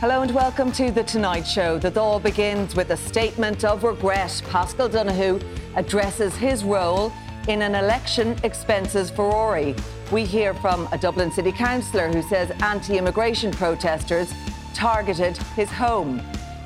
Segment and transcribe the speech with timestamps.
[0.00, 1.78] Hello and welcome to The Tonight Show.
[1.78, 4.42] The Dáil begins with a statement of regret.
[4.48, 5.38] Paschal Donohoe
[5.76, 7.12] addresses his role
[7.48, 9.74] in an election expenses furore.
[10.10, 14.32] We hear from a Dublin City Councillor who says anti immigration protesters
[14.72, 16.22] targeted his home.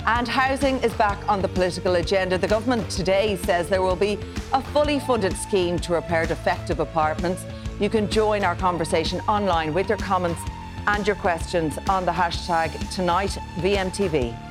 [0.06, 2.38] And housing is back on the political agenda.
[2.38, 4.16] The government today says there will be
[4.52, 7.44] a fully funded scheme to repair defective apartments.
[7.80, 10.40] You can join our conversation online with your comments
[10.86, 14.43] and your questions on the hashtag TonightVMTV.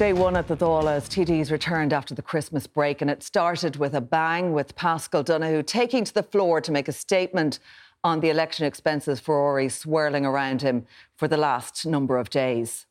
[0.00, 3.76] Day one at the Dáil as TDs returned after the Christmas break, and it started
[3.76, 7.58] with a bang with Paschal Donohoe taking to the floor to make a statement
[8.02, 10.86] on the election expenses furore swirling around him
[11.18, 12.86] for the last number of days.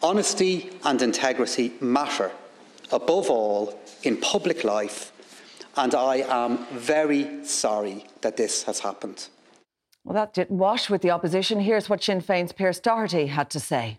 [0.00, 2.30] Honesty and integrity matter
[2.92, 5.10] above all in public life,
[5.76, 9.26] and I am very sorry that this has happened.
[10.04, 11.58] Well, that didn't wash with the opposition.
[11.58, 13.98] Here's what Sinn Féin's Pearse Doherty had to say.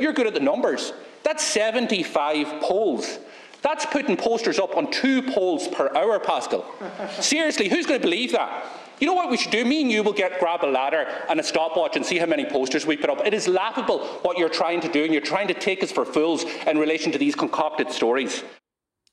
[0.00, 0.92] You're good at the numbers.
[1.24, 3.18] That's 75 poles.
[3.62, 6.64] That's putting posters up on two poles per hour, Paschal.
[7.20, 8.66] Seriously, who's going to believe that?
[9.00, 9.64] You know what we should do?
[9.64, 12.44] Me and you will get grab a ladder and a stopwatch and see how many
[12.44, 13.24] posters we put up.
[13.26, 16.04] It is laughable what you're trying to do, and you're trying to take us for
[16.04, 18.42] fools in relation to these concocted stories.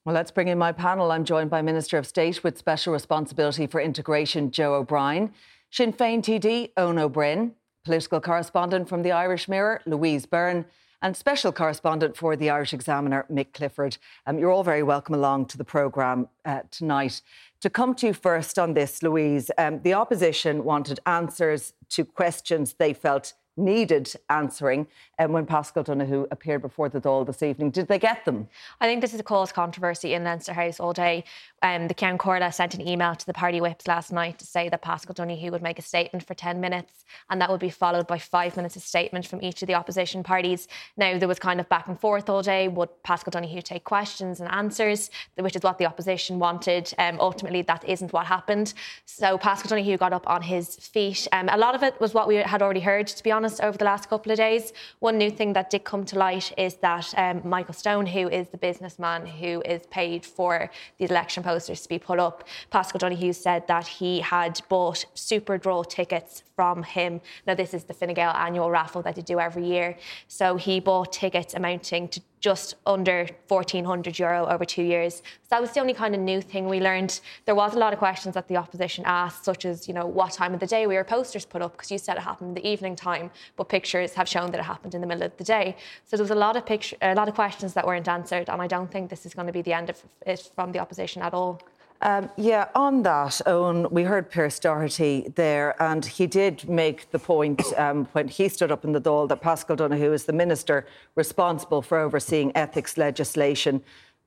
[0.03, 1.11] Well, let's bring in my panel.
[1.11, 5.33] I'm joined by Minister of State with special responsibility for integration, Joe O'Brien,
[5.71, 7.53] Sinn Féin TD, Ó Broin,
[7.85, 10.65] political correspondent from the Irish Mirror, Louise Byrne,
[11.01, 13.97] and special correspondent for the Irish Examiner, Mick Clifford.
[14.25, 17.21] Um, you're all very welcome along to the programme uh, tonight.
[17.61, 22.73] To come to you first on this, Louise, um, the opposition wanted answers to questions
[22.73, 24.87] they felt needed answering
[25.19, 27.71] um, when Paschal Donohoe appeared before the Dáil this evening.
[27.71, 28.47] Did they get them?
[28.81, 31.23] I think this has caused controversy in Leinster House all day.
[31.61, 34.69] Um, the Ceann Comhairle sent an email to the party whips last night to say
[34.69, 38.07] that Paschal Donohoe would make a statement for 10 minutes and that would be followed
[38.07, 40.67] by five minutes of statement from each of the opposition parties.
[40.97, 42.67] Now, there was kind of back and forth all day.
[42.67, 46.93] Would Paschal Donohoe take questions and answers, which is what the opposition wanted?
[46.99, 48.73] Um, ultimately, that isn't what happened.
[49.05, 51.27] So Paschal Donohoe got up on his feet.
[51.31, 53.77] Um, a lot of it was what we had already heard, to be honest over
[53.77, 54.73] the last couple of days.
[54.99, 58.49] One new thing that did come to light is that um, Michael Stone, who is
[58.49, 62.37] the businessman who is paid for the election posters to be put up,
[62.69, 67.21] Paschal Donohoe said that he had bought super draw tickets from him.
[67.47, 69.97] Now, this is the Fine Gael annual raffle that they do every year.
[70.27, 75.15] So he bought tickets amounting to just under 1400 euro over two years.
[75.15, 77.19] So that was the only kind of new thing we learned.
[77.45, 80.33] There was a lot of questions that the opposition asked, such as, you know, what
[80.33, 81.71] time of the day were posters put up?
[81.71, 84.67] Because you said it happened in the evening time, but pictures have shown that it
[84.73, 85.75] happened in the middle of the day.
[86.05, 88.61] So there was a lot of picture, a lot of questions that weren't answered, and
[88.61, 91.23] I don't think this is going to be the end of it from the opposition
[91.23, 91.59] at all.
[92.01, 97.19] Um, yeah, on that, Eoin, we heard Pearse Doherty there, and he did make the
[97.19, 100.85] point um, when he stood up in the Dáil that Paschal Donohoe is the minister
[101.15, 103.81] responsible for overseeing ethics legislation.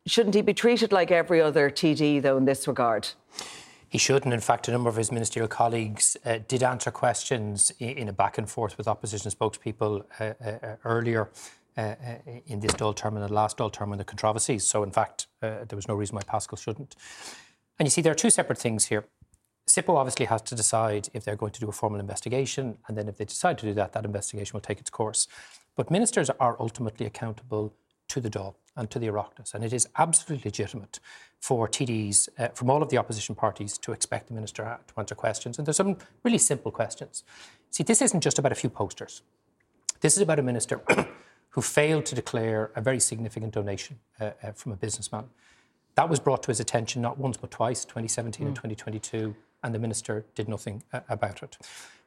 [0.06, 3.08] Shouldn't he be treated like every other TD, though, in this regard?
[3.90, 7.72] He should, and in fact, a number of his ministerial colleagues uh, did answer questions
[7.78, 11.30] in, a back and forth with opposition spokespeople uh, uh, earlier.
[11.76, 12.16] Uh, uh,
[12.48, 14.66] in this Dáil term and the last Dáil term on the controversies.
[14.66, 16.96] So, in fact, uh, there was no reason why Paschal shouldn't.
[17.78, 19.05] And you see, there are two separate things here.
[19.66, 23.09] SIPO obviously has to decide if they're going to do a formal investigation, and then
[23.09, 25.28] if they decide to do that, that investigation will take its course.
[25.77, 27.75] But ministers are ultimately accountable
[28.09, 30.98] to the Dáil and to the Oireachtas, and it is absolutely legitimate
[31.41, 35.15] for TDs uh, from all of the opposition parties to expect the minister to answer
[35.15, 35.59] questions.
[35.59, 37.22] And there's some really simple questions.
[37.71, 39.22] See, this isn't just about a few posters.
[40.01, 40.81] This is about a minister
[41.51, 45.24] who failed to declare a very significant donation uh, uh, from a businessman
[45.98, 48.47] that was brought to his attention not once but twice, 2017 mm.
[48.47, 49.34] and 2022,
[49.65, 51.59] and the minister did nothing uh, about it.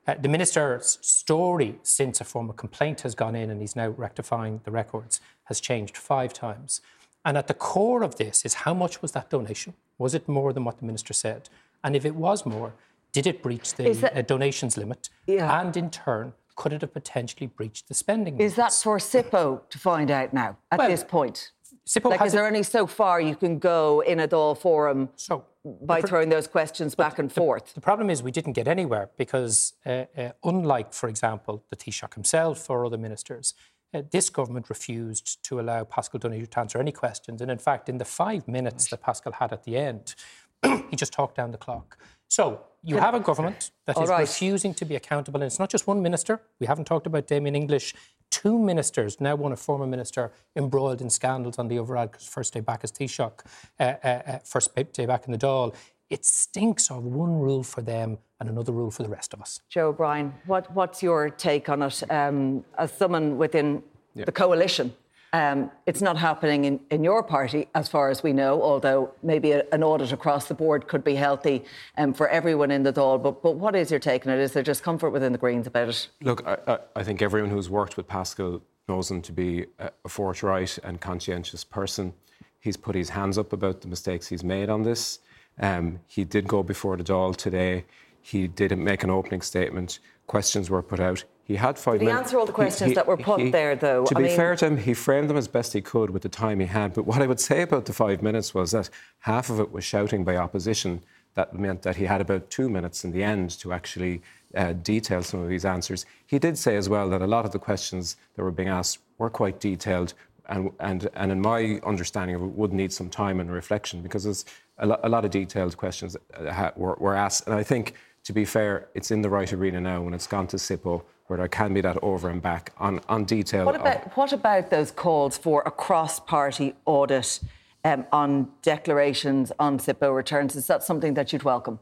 [0.07, 4.61] Uh, the minister's story since a formal complaint has gone in and he's now rectifying
[4.63, 6.79] the records has changed five times.
[7.25, 9.73] And at the core of this is how much was that donation?
[9.97, 11.49] Was it more than what the minister said?
[11.83, 12.71] And if it was more,
[13.11, 15.09] did it breach the that, uh, donations limit?
[15.27, 15.59] Yeah.
[15.59, 19.77] And in turn, could it have potentially breached the spending Is that for SIPO to
[19.77, 21.51] find out now at well, this point?
[21.87, 25.45] SIPO like, is there only so far you can go in a Dáil forum so,
[25.81, 27.73] by throwing those questions back and the, forth?
[27.73, 32.13] The problem is we didn't get anywhere because, uh, uh, unlike, for example, the Taoiseach
[32.13, 33.55] himself or other ministers,
[33.93, 37.41] uh, this government refused to allow Paschal Donohoe to answer any questions.
[37.41, 40.15] And in fact, in the five minutes that Paschal had at the end,
[40.89, 41.97] he just talked down the clock.
[42.31, 44.21] So you have a government that is right.
[44.21, 45.41] refusing to be accountable.
[45.41, 46.41] And it's not just one minister.
[46.61, 47.93] We haven't talked about Damien English.
[48.29, 52.61] Two ministers, now one a former minister, embroiled in scandals on the overall first day
[52.61, 53.41] back as Taoiseach,
[53.81, 55.75] uh, uh, uh, first day back in the Dáil.
[56.09, 59.59] It stinks of one rule for them and another rule for the rest of us.
[59.67, 63.83] Joe O'Brien, what, what's your take on it um, as someone within
[64.15, 64.23] yeah.
[64.23, 64.93] the coalition?
[65.33, 69.51] Um, it's not happening in, in, your party, as far as we know, although maybe
[69.51, 71.63] a, an audit across the board could be healthy
[71.97, 73.23] um, for everyone in the Dáil.
[73.23, 74.39] But, but what is your take on it?
[74.39, 76.09] Is there just comfort within the Greens about it?
[76.21, 80.77] Look, I, I think everyone who's worked with Paschal knows him to be a forthright
[80.83, 82.13] and conscientious person.
[82.59, 85.19] He's put his hands up about the mistakes he's made on this.
[85.61, 87.85] Um, he did go before the Dáil today.
[88.21, 89.99] He did make an opening statement.
[90.27, 91.23] Questions were put out.
[91.43, 92.27] He had five did he minutes.
[92.27, 94.05] answer all the questions he, that were put he, there, though?
[94.05, 94.35] To I be mean...
[94.35, 96.93] fair to him, he framed them as best he could with the time he had.
[96.93, 98.89] But what I would say about the five minutes was that
[99.19, 101.03] half of it was shouting by opposition.
[101.33, 104.21] That meant that he had about two minutes in the end to actually
[104.55, 106.05] uh, detail some of his answers.
[106.27, 108.99] He did say as well that a lot of the questions that were being asked
[109.17, 110.13] were quite detailed,
[110.49, 114.23] and, and, and in my understanding of it, would need some time and reflection because
[114.25, 114.45] there's
[114.79, 117.47] a, lo- a lot of detailed questions uh, were, were asked.
[117.47, 120.47] And I think, to be fair, it's in the right arena now when it's gone
[120.47, 123.65] to SIPO where there can be that over and back on, on detail.
[123.65, 127.39] What about, of, what about those calls for a cross party audit
[127.85, 130.57] um, on declarations on SIPO returns?
[130.57, 131.79] Is that something that you'd welcome?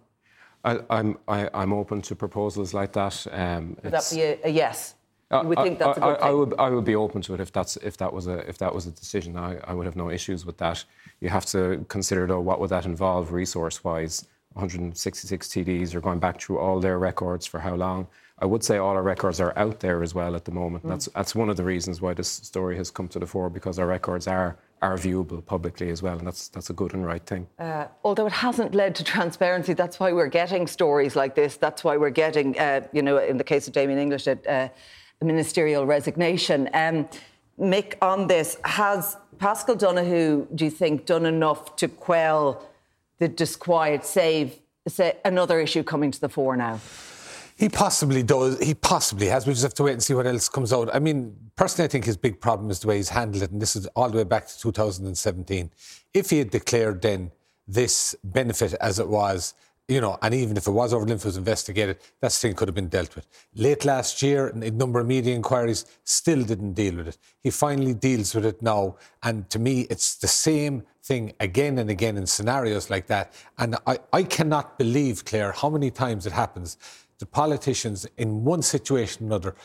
[0.64, 3.26] I, I'm, I, I'm open to proposals like that.
[3.32, 4.94] Um, would that be a, a yes?
[5.32, 7.40] You would think that's a good I, I, would, I would be open to it
[7.40, 9.38] if that's if that was a if that was a decision.
[9.38, 10.84] I, I would have no issues with that.
[11.22, 14.28] You have to consider though what would that involve resource wise.
[14.54, 18.08] 166 TDs are going back through all their records for how long.
[18.42, 20.86] I would say all our records are out there as well at the moment.
[20.86, 20.90] Mm.
[20.90, 23.80] That's that's one of the reasons why this story has come to the fore because
[23.80, 27.26] our records are are viewable publicly as well, and that's that's a good and right
[27.26, 27.48] thing.
[27.60, 31.58] Uh, although it hasn't led to transparency, that's why we're getting stories like this.
[31.58, 34.70] That's why we're getting, uh, you know, in the case of Damien English, a, uh,
[35.22, 36.70] a ministerial resignation.
[36.74, 37.10] Um,
[37.60, 42.66] Mick, on this, has Paschal Donohoe, do you think, done enough to quell
[43.18, 46.80] the disquiet, save say, another issue coming to the fore now?
[47.60, 48.58] He possibly does.
[48.62, 49.46] He possibly has.
[49.46, 50.90] We just have to wait and see what else comes out.
[50.96, 53.62] I mean, personally, I think his big problem is the way he's handled it, and
[53.62, 55.70] this is all the way back to 2017.
[56.14, 57.32] If he had declared then
[57.68, 59.56] this benefit as it was,
[59.90, 62.76] you know, and even if it was over it was investigated, that thing could have
[62.76, 63.28] been dealt with.
[63.56, 67.18] Late last year, a number of media inquiries still didn't deal with it.
[67.42, 71.90] He finally deals with it now, and to me, it's the same thing again and
[71.90, 73.34] again in scenarios like that.
[73.58, 76.78] And I, I cannot believe, Claire, how many times it happens
[77.20, 79.56] the politicians in one situation or another,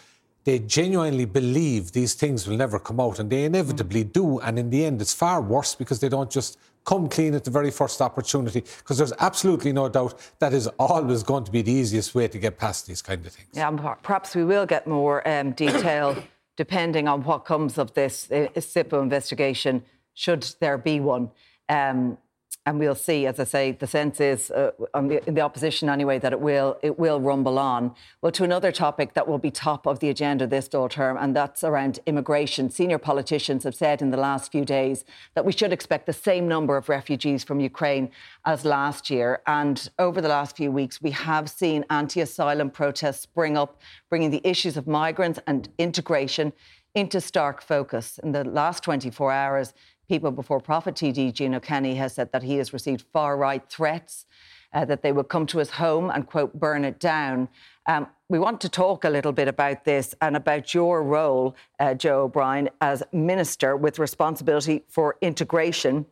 [0.45, 4.41] they genuinely believe these things will never come out, and they inevitably do.
[4.41, 7.51] And in the end, it's far worse because they don't just come clean at the
[7.51, 8.61] very first opportunity.
[8.61, 12.39] Because there's absolutely no doubt that is always going to be the easiest way to
[12.39, 13.49] get past these kind of things.
[13.55, 13.71] Yeah,
[14.03, 16.23] perhaps we will get more um, detail
[16.57, 19.83] depending on what comes of this uh, SIPO investigation,
[20.13, 21.31] should there be one.
[21.69, 22.19] Um,
[22.67, 23.27] and we'll see.
[23.27, 26.79] As I say, the sense is uh, the, in the opposition anyway that it will
[26.83, 27.95] it will rumble on.
[28.23, 31.37] Well, to another topic that will be top of the agenda this Dáil term, and
[31.37, 32.71] that's around immigration.
[32.71, 35.05] Senior politicians have said in the last few days
[35.35, 38.11] that we should expect the same number of refugees from Ukraine
[38.47, 39.43] as last year.
[39.47, 44.41] And over the last few weeks, we have seen anti-asylum protests spring up, bringing the
[44.45, 46.53] issues of migrants and integration
[46.95, 48.19] into stark focus.
[48.23, 49.75] In the last 24 hours,
[50.09, 54.27] People Before Profit TD Gino Kenny has said that he has received far right threats,
[54.73, 57.49] uh, that they will come to his home and, quote, burn it down.
[57.87, 61.95] Um, we want to talk a little bit about this and about your role, uh,
[61.95, 66.07] Joe O'Brien, as minister with responsibility for integration.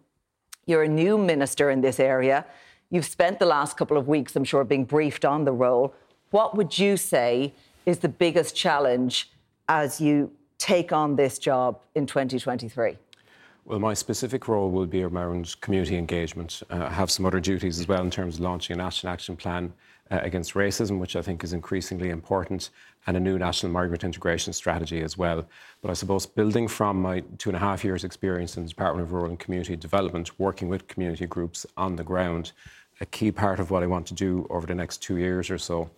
[0.67, 2.47] You're a new minister in this area.
[2.91, 5.95] You've spent the last couple of weeks, I'm sure, being briefed on the role.
[6.31, 7.53] What would you say
[7.85, 9.31] is the biggest challenge
[9.69, 12.97] as you take on this job in 2023?
[13.65, 16.65] Well, my specific role will be around community engagement.
[16.69, 19.37] Uh, I have some other duties as well in terms of launching a national action
[19.37, 19.73] plan
[20.11, 22.71] uh, against racism, which I think is increasingly important,
[23.07, 25.47] and a new national migrant integration strategy as well.
[25.81, 29.07] But I suppose building from my two and a half years' experience in the Department
[29.07, 32.51] of Rural and Community Development, working with community groups on the ground,
[33.01, 35.59] a key part of what I want to do over the next two years or
[35.59, 35.89] so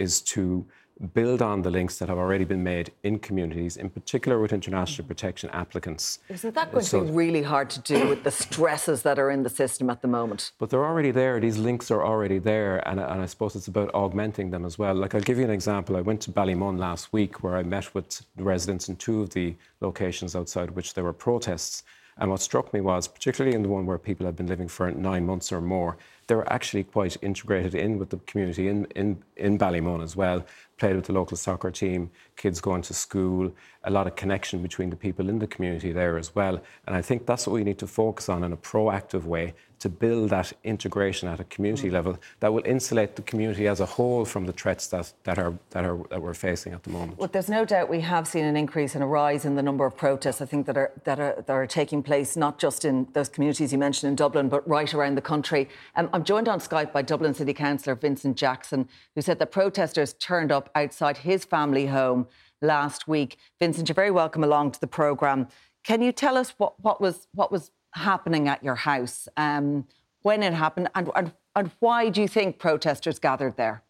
[0.00, 0.66] is to
[1.02, 5.06] build on the links that have already been made in communities, in particular with international
[5.06, 6.20] protection applicants.
[6.28, 9.30] Isn't that going so, to be really hard to do with the stresses that are
[9.30, 10.52] in the system at the moment?
[10.58, 11.40] But they're already there.
[11.40, 14.94] These links are already there, and, and I suppose it's about augmenting them as well.
[14.94, 15.96] Like I'll give you an example.
[15.96, 19.56] I went to Ballymun last week, where I met with residents in two of the
[19.80, 21.82] locations outside which there were protests.
[22.18, 24.90] And what struck me was, particularly in the one where people have been living for
[24.90, 29.22] nine months or more, they were actually quite integrated in with the community in, in,
[29.36, 30.44] in Ballymun as well
[30.82, 33.52] played with the local soccer team, kids going to school,
[33.84, 36.60] a lot of connection between the people in the community there as well.
[36.88, 39.88] And I think that's what we need to focus on in a proactive way to
[39.88, 41.92] build that integration at a community mm.
[41.92, 45.52] level that will insulate the community as a whole from the threats that, that, are,
[45.70, 47.18] that, are, that we're facing at the moment.
[47.18, 49.84] Well, there's no doubt we have seen an increase and a rise in the number
[49.84, 53.08] of protests, I think, that are, that are, that are taking place not just in
[53.12, 55.68] those communities you mentioned in Dublin, but right around the country.
[55.96, 60.12] Um, I'm joined on Skype by Dublin City Councillor Vincent Jackson, who said that protesters
[60.14, 62.28] turned up outside his family home
[62.60, 63.36] last week.
[63.58, 65.48] Vincent, you're very welcome along to the programme.
[65.82, 69.86] Can you tell us what, what, was, what was happening at your house, um,
[70.22, 73.82] when it happened, and, and, and why do you think protesters gathered there?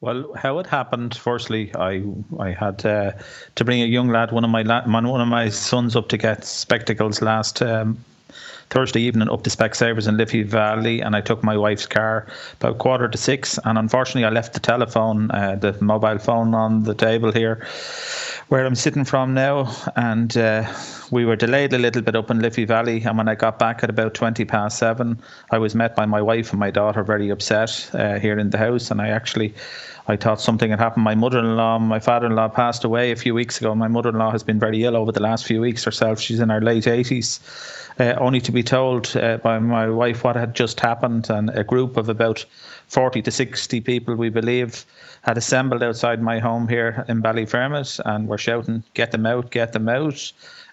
[0.00, 1.16] Well, how it happened.
[1.16, 2.02] Firstly, I
[2.40, 3.12] I had uh,
[3.54, 6.16] to bring a young lad, one of my la- one of my sons, up to
[6.16, 8.04] get spectacles last um,
[8.70, 12.26] Thursday evening up to Specsavers in Liffey Valley, and I took my wife's car
[12.60, 13.58] about quarter to six.
[13.64, 17.66] And unfortunately, I left the telephone, uh, the mobile phone, on the table here
[18.52, 20.70] where I'm sitting from now, and uh,
[21.10, 23.02] we were delayed a little bit up in Liffey Valley.
[23.02, 25.18] And when I got back at about 20 past seven,
[25.50, 28.58] I was met by my wife and my daughter very upset uh, here in the
[28.58, 28.90] house.
[28.90, 29.54] And I actually,
[30.06, 31.02] I thought something had happened.
[31.02, 33.74] My mother-in-law, my father-in-law passed away a few weeks ago.
[33.74, 36.20] My mother-in-law has been very ill over the last few weeks herself.
[36.20, 37.40] She's in her late 80s.
[38.00, 41.64] Uh, only to be told uh, by my wife what had just happened, and a
[41.64, 42.44] group of about
[42.88, 44.84] 40 to 60 people, we believe,
[45.22, 49.50] had assembled outside my home here in Ballyfermot and were shouting, "Get them out!
[49.50, 50.32] Get them out!"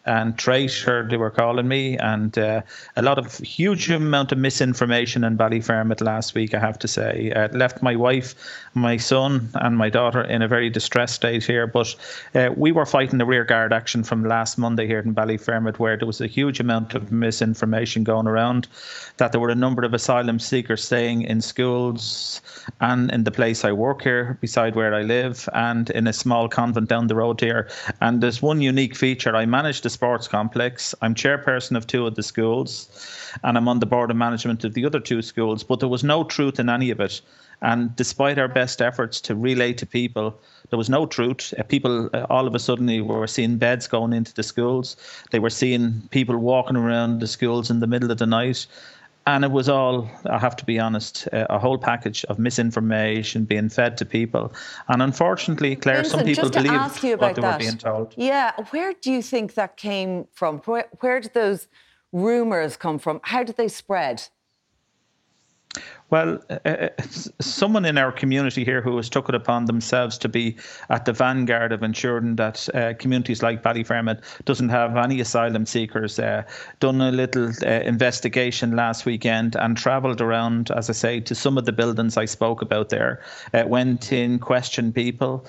[0.09, 2.61] And traitor they were calling me and uh,
[2.95, 7.31] a lot of huge amount of misinformation in Ballyfermot last week I have to say.
[7.31, 8.33] Uh, left my wife
[8.73, 11.95] my son and my daughter in a very distressed state here but
[12.33, 15.95] uh, we were fighting the rear guard action from last Monday here in Ballyfermot where
[15.95, 18.67] there was a huge amount of misinformation going around
[19.17, 22.41] that there were a number of asylum seekers staying in schools
[22.81, 26.47] and in the place I work here beside where I live and in a small
[26.49, 27.67] convent down the road here.
[28.01, 29.35] And there's one unique feature.
[29.35, 30.95] I managed to sports complex.
[31.01, 32.71] I'm chairperson of two of the schools,
[33.43, 35.61] and I'm on the board of management of the other two schools.
[35.61, 37.19] But there was no truth in any of it.
[37.61, 40.39] And despite our best efforts to relay to people,
[40.69, 41.53] there was no truth.
[41.59, 44.95] Uh, people uh, all of a sudden were seeing beds going into the schools.
[45.31, 48.67] They were seeing people walking around the schools in the middle of the night.
[49.27, 53.45] And it was all, I have to be honest, uh, a whole package of misinformation
[53.45, 54.51] being fed to people.
[54.87, 57.53] And unfortunately, Claire, Vincent, some people believed what they that.
[57.53, 58.13] were being told.
[58.17, 60.59] Yeah, where do you think that came from?
[60.59, 61.67] Where, where did those
[62.11, 63.19] rumours come from?
[63.23, 64.29] How did they spread?
[66.09, 66.89] Well, uh, uh,
[67.39, 70.55] someone in our community here who has took it upon themselves to be
[70.89, 76.17] at the vanguard of ensuring that uh, communities like Ballyfermot doesn't have any asylum seekers,
[76.17, 76.43] uh,
[76.79, 81.59] done a little uh, investigation last weekend and travelled around, as I say, to some
[81.59, 83.21] of the buildings I spoke about there,
[83.53, 85.45] uh, went in, questioned people,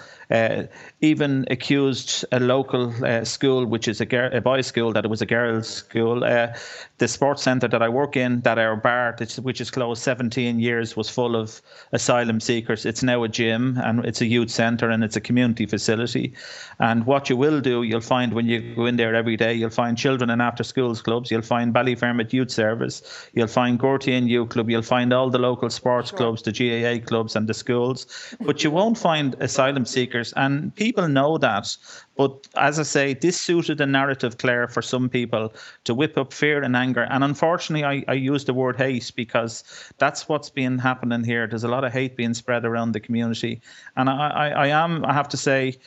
[1.00, 5.20] even accused a local school, which is a, girl, a boys' school, that it was
[5.20, 6.20] a girls' school.
[6.20, 10.96] The sports centre that I work in, that our bar, which is closed 17 years,
[10.96, 11.60] was full of
[11.92, 12.84] asylum seekers.
[12.84, 16.32] It's now a gym and it's a youth centre and it's a community facility.
[16.78, 19.70] And what you will do, you'll find when you go in there every day, you'll
[19.70, 24.48] find children and after schools clubs, you'll find Ballyfermot Youth Service, you'll find Gortine Youth
[24.48, 26.18] Club, you'll find all the local sports sure.
[26.18, 28.06] clubs, the GAA clubs and the schools,
[28.40, 31.76] but you won't find asylum seekers and people know that.
[32.20, 36.34] But as I say, this suited the narrative, Claire, for some people to whip up
[36.34, 37.04] fear and anger.
[37.04, 39.64] And unfortunately, I, I use the word hate because
[39.96, 41.46] that's what's been happening here.
[41.46, 43.62] There's a lot of hate being spread around the community.
[43.96, 45.78] And I, I, I am, I have to say,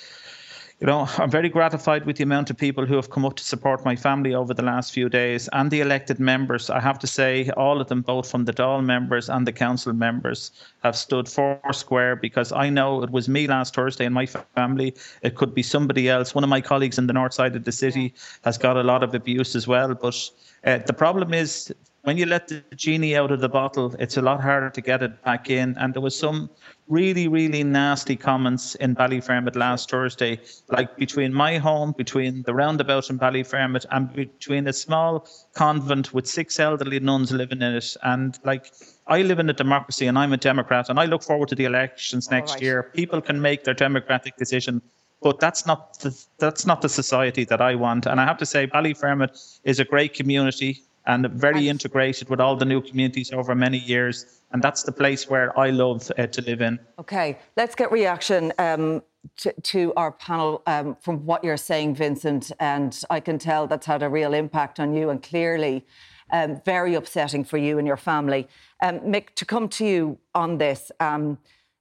[0.83, 3.43] you know, I'm very gratified with the amount of people who have come up to
[3.45, 6.69] support my family over the last few days and the elected members.
[6.69, 9.93] I have to say, all of them, both from the Dáil members and the council
[9.93, 10.51] members,
[10.83, 14.93] have stood four square because I know it was me last Thursday and my family.
[15.21, 16.35] It could be somebody else.
[16.35, 18.13] One of my colleagues in the north side of the city
[18.43, 19.95] has got a lot of abuse as well.
[19.95, 20.29] But
[20.65, 24.21] uh, the problem is, when you let the genie out of the bottle, it's a
[24.21, 25.77] lot harder to get it back in.
[25.77, 26.49] And there was some
[26.89, 33.09] really, really nasty comments in Ballyfermot last Thursday, like between my home, between the roundabout
[33.09, 37.95] in Ballyfermot, and between a small convent with six elderly nuns living in it.
[38.03, 38.73] And like,
[39.07, 41.65] I live in a democracy and I'm a Democrat, and I look forward to the
[41.65, 42.61] elections next right.
[42.61, 42.83] year.
[42.93, 44.81] People can make their democratic decision
[45.21, 48.05] but that's not the, that's not the society that I want.
[48.05, 52.55] And I have to say, Ballyfermot is a great community and very integrated with all
[52.55, 54.25] the new communities over many years.
[54.51, 56.79] And that's the place where I love uh, to live in.
[56.99, 59.01] Okay, let's get reaction um,
[59.37, 62.51] to, to, our panel um, from what you're saying, Vincent.
[62.59, 65.85] And I can tell that's had a real impact on you and clearly
[66.31, 68.47] um, very upsetting for you and your family.
[68.81, 71.37] Um, Mick, to come to you on this, um,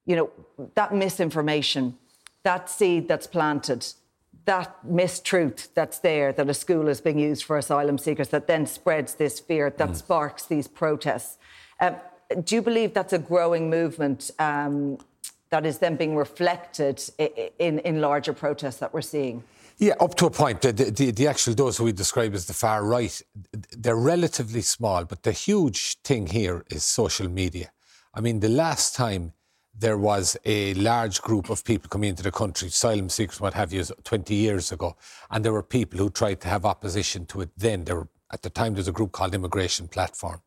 [0.06, 0.30] you know,
[0.74, 1.96] that misinformation,
[2.42, 3.86] that seed that's planted,
[4.44, 8.66] that mistruth that's there that a school is being used for asylum seekers that then
[8.66, 9.96] spreads this fear that mm.
[9.96, 11.38] sparks these protests.
[11.80, 11.96] Um,
[12.44, 14.98] do you believe that's a growing movement um,
[15.50, 17.02] that is then being reflected
[17.58, 19.44] in, in larger protests that we're seeing?
[19.78, 20.62] Yeah, up to a point.
[20.62, 23.20] The, the, the, actual, those who we describe as the far right,
[23.76, 27.70] they're relatively small, but the huge thing here is social media.
[28.14, 29.32] I mean, the last time
[29.74, 33.72] there was a large group of people coming into the country, asylum seekers, what have
[33.72, 34.96] you, 20 years ago.
[35.30, 37.84] And there were people who tried to have opposition to it then.
[37.84, 40.42] There were, at the time, there was a group called Immigration Platform.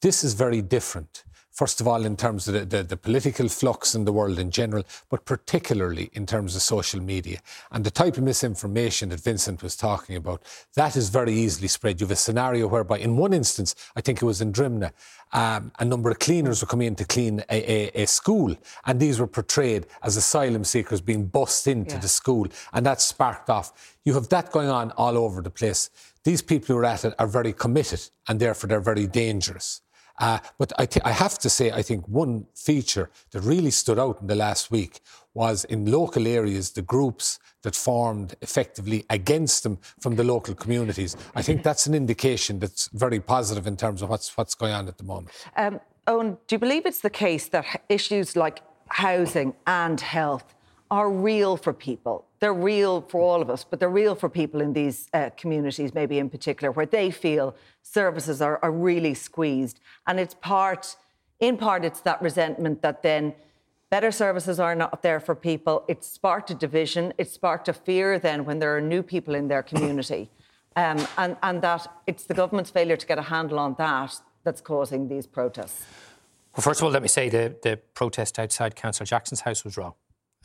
[0.00, 3.94] This is very different first of all, in terms of the, the, the, political flux
[3.94, 7.38] in the world in general, but particularly in terms of social media.
[7.70, 10.42] And the type of misinformation that Vincent was talking about,
[10.74, 12.00] that is very easily spread.
[12.00, 14.92] You have a scenario whereby, in one instance, I think it was in Drimnagh,
[15.32, 18.56] um, a number of cleaners were coming in to clean a, a, a, school,
[18.86, 22.00] and these were portrayed as asylum seekers being bussed into yeah.
[22.00, 23.96] the school, and that sparked off.
[24.04, 25.90] You have that going on all over the place.
[26.24, 29.80] These people who are at it are very committed, and therefore they're very dangerous.
[30.18, 33.98] Uh, but I, th- I, have to say, I think one feature that really stood
[33.98, 35.00] out in the last week
[35.34, 41.16] was in local areas, the groups that formed effectively against them from the local communities.
[41.34, 44.86] I think that's an indication that's very positive in terms of what's, what's going on
[44.86, 45.30] at the moment.
[45.56, 50.54] Um, Eoin, do you believe it's the case that issues like housing and health
[50.90, 52.24] are real for people.
[52.44, 55.94] They're real for all of us, but they're real for people in these uh, communities,
[55.94, 59.80] maybe in particular, where they feel services are, are really squeezed.
[60.06, 60.94] And it's part,
[61.40, 63.32] in part, it's that resentment that then
[63.88, 65.84] better services are not there for people.
[65.88, 67.14] It sparked a division.
[67.16, 70.28] It sparked a fear then when there are new people in their community.
[70.76, 74.60] Um, and, and that it's the government's failure to get a handle on that that's
[74.60, 75.86] causing these protests.
[76.54, 79.78] Well, first of all, let me say the, the protest outside Councillor Jackson's house was
[79.78, 79.94] wrong.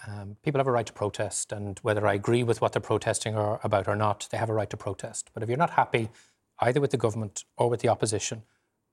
[0.07, 3.35] Um, people have a right to protest, and whether I agree with what they're protesting
[3.35, 5.29] or, about or not, they have a right to protest.
[5.33, 6.09] But if you're not happy
[6.59, 8.43] either with the government or with the opposition,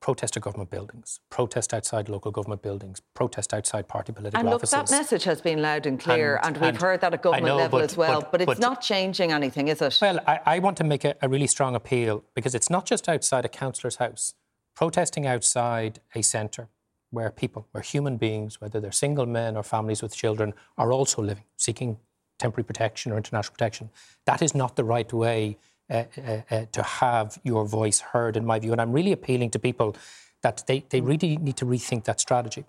[0.01, 4.57] protest at government buildings, protest outside local government buildings, protest outside party political and look,
[4.57, 4.73] offices.
[4.73, 7.47] that message has been loud and clear, and, and we've and heard that at government
[7.47, 8.21] know, level but, as well.
[8.21, 9.99] But, but it's but, not changing anything, is it?
[10.01, 13.09] Well, I, I want to make a, a really strong appeal because it's not just
[13.09, 14.35] outside a councillor's house.
[14.75, 16.69] Protesting outside a centre
[17.11, 21.23] where people, where human beings, whether they're single men or families with children, are also
[21.23, 21.99] living, seeking
[22.39, 23.91] temporary protection or international protection.
[24.25, 28.45] That is not the right way uh, uh, uh, to have your voice heard, in
[28.45, 28.73] my view.
[28.73, 29.97] And I'm really appealing to people
[30.43, 32.65] that they, they really need to rethink that strategy.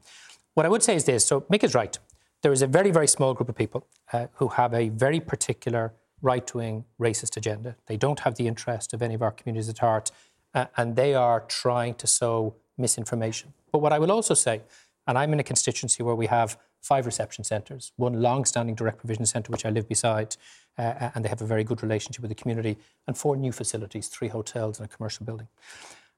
[0.53, 1.97] What I would say is this so Mick is right.
[2.43, 5.93] There is a very, very small group of people uh, who have a very particular
[6.21, 7.75] right wing racist agenda.
[7.87, 10.11] They don't have the interest of any of our communities at heart,
[10.53, 13.53] uh, and they are trying to sow misinformation.
[13.77, 14.63] But what I will also say,
[15.05, 19.27] and I'm in a constituency where we have five reception centres, one long-standing direct provision
[19.27, 20.35] centre, which I live beside,
[20.79, 24.07] uh, and they have a very good relationship with the community, and four new facilities,
[24.07, 25.47] three hotels and a commercial building.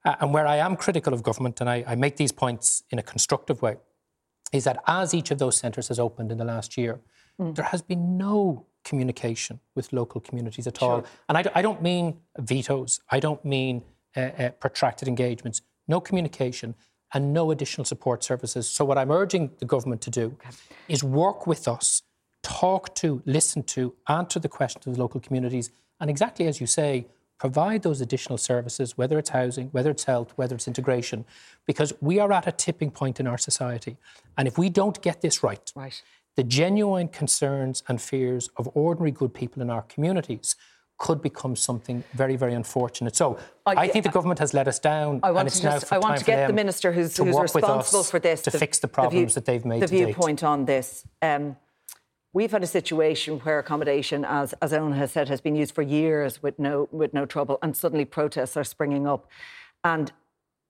[0.05, 2.97] Uh, and where I am critical of government, and I, I, make these points in
[2.97, 3.75] a constructive way,
[4.53, 7.01] is that as each of those centres has opened in the last year,
[7.37, 7.53] mm.
[7.55, 10.89] there has been no communication with local communities at sure.
[10.89, 11.05] all.
[11.27, 13.81] And I, I, don't mean vetoes, I don't mean
[14.15, 16.75] uh, uh, protracted engagements, no communication
[17.13, 18.67] and no additional support services.
[18.67, 20.55] So, what I'm urging the government to do okay.
[20.87, 22.03] is work with us,
[22.43, 26.67] talk to, listen to, answer the questions of the local communities, and exactly as you
[26.67, 27.07] say,
[27.39, 31.25] provide those additional services, whether it's housing, whether it's health, whether it's integration,
[31.65, 33.97] because we are at a tipping point in our society.
[34.37, 36.01] And if we don't get this right, right.
[36.35, 40.55] the genuine concerns and fears of ordinary good people in our communities
[40.99, 43.15] could become something very, very unfortunate.
[43.15, 45.21] So I, I think the government has let us down.
[45.23, 48.41] I want to, just, I want to get the minister who's, who's responsible for this
[48.43, 49.81] to the, fix the problems the view, that they've made.
[49.81, 51.05] The viewpoint on this.
[51.21, 51.55] Um,
[52.33, 55.81] we've had a situation where accommodation, as, as Eoin has said, has been used for
[55.81, 59.25] years with no with no trouble, and suddenly protests are springing up.
[59.85, 60.11] And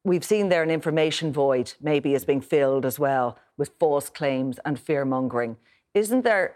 [0.03, 4.59] we've seen there an information void maybe is being filled as well with false claims
[4.63, 5.57] and fear mongering.
[5.95, 6.55] Isn't there?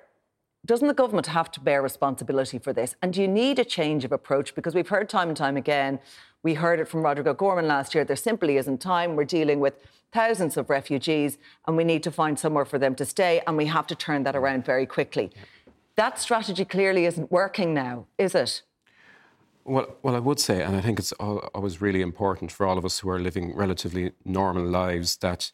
[0.65, 2.95] Doesn't the government have to bear responsibility for this?
[3.01, 4.55] And do you need a change of approach?
[4.55, 5.99] Because we've heard time and time again,
[6.41, 9.17] we heard it from Roderick O'Gorman last year, there simply isn't time.
[9.17, 9.73] We're dealing with
[10.13, 13.65] thousands of refugees and we need to find somewhere for them to stay and we
[13.65, 15.31] have to turn that around very quickly.
[15.95, 18.61] That strategy clearly isn't working now, is it?
[19.65, 22.85] Well, well, I would say, and I think it's always really important for all of
[22.85, 25.51] us who are living relatively normal lives that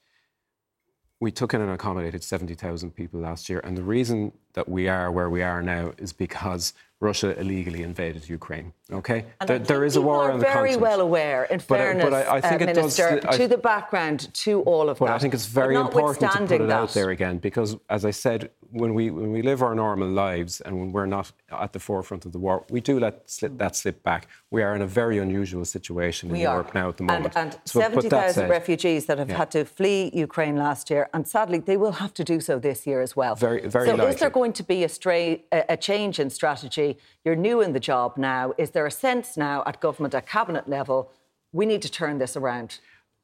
[1.20, 3.60] we took in and accommodated 70,000 people last year.
[3.64, 8.28] And the reason that we are where we are now is because Russia illegally invaded
[8.28, 8.74] Ukraine.
[8.92, 10.82] Okay, there, there is a war on the very continent.
[10.82, 13.58] well aware, in but, fairness, but I, I think uh, it Minister, does, to the
[13.58, 15.16] background to all of but that.
[15.16, 18.50] I think it's very important to put it out there again because, as I said,
[18.72, 22.26] when we when we live our normal lives and when we're not at the forefront
[22.26, 24.28] of the war, we do let slip, that slip back.
[24.52, 26.56] We are in a very unusual situation in We are.
[26.56, 27.34] Europe now at the moment.
[27.38, 29.38] And, and So, 70,000 refugees that have Yeah.
[29.38, 32.86] had to flee Ukraine last year, and sadly, they will have to do so this
[32.86, 33.36] year as well.
[33.36, 36.89] Very- very so, is there going to be a, stray, a, a change in strategy?
[37.24, 38.54] You're new in the job now.
[38.58, 41.12] Is there a sense now at government, at cabinet level,
[41.52, 42.80] we need to turn this around?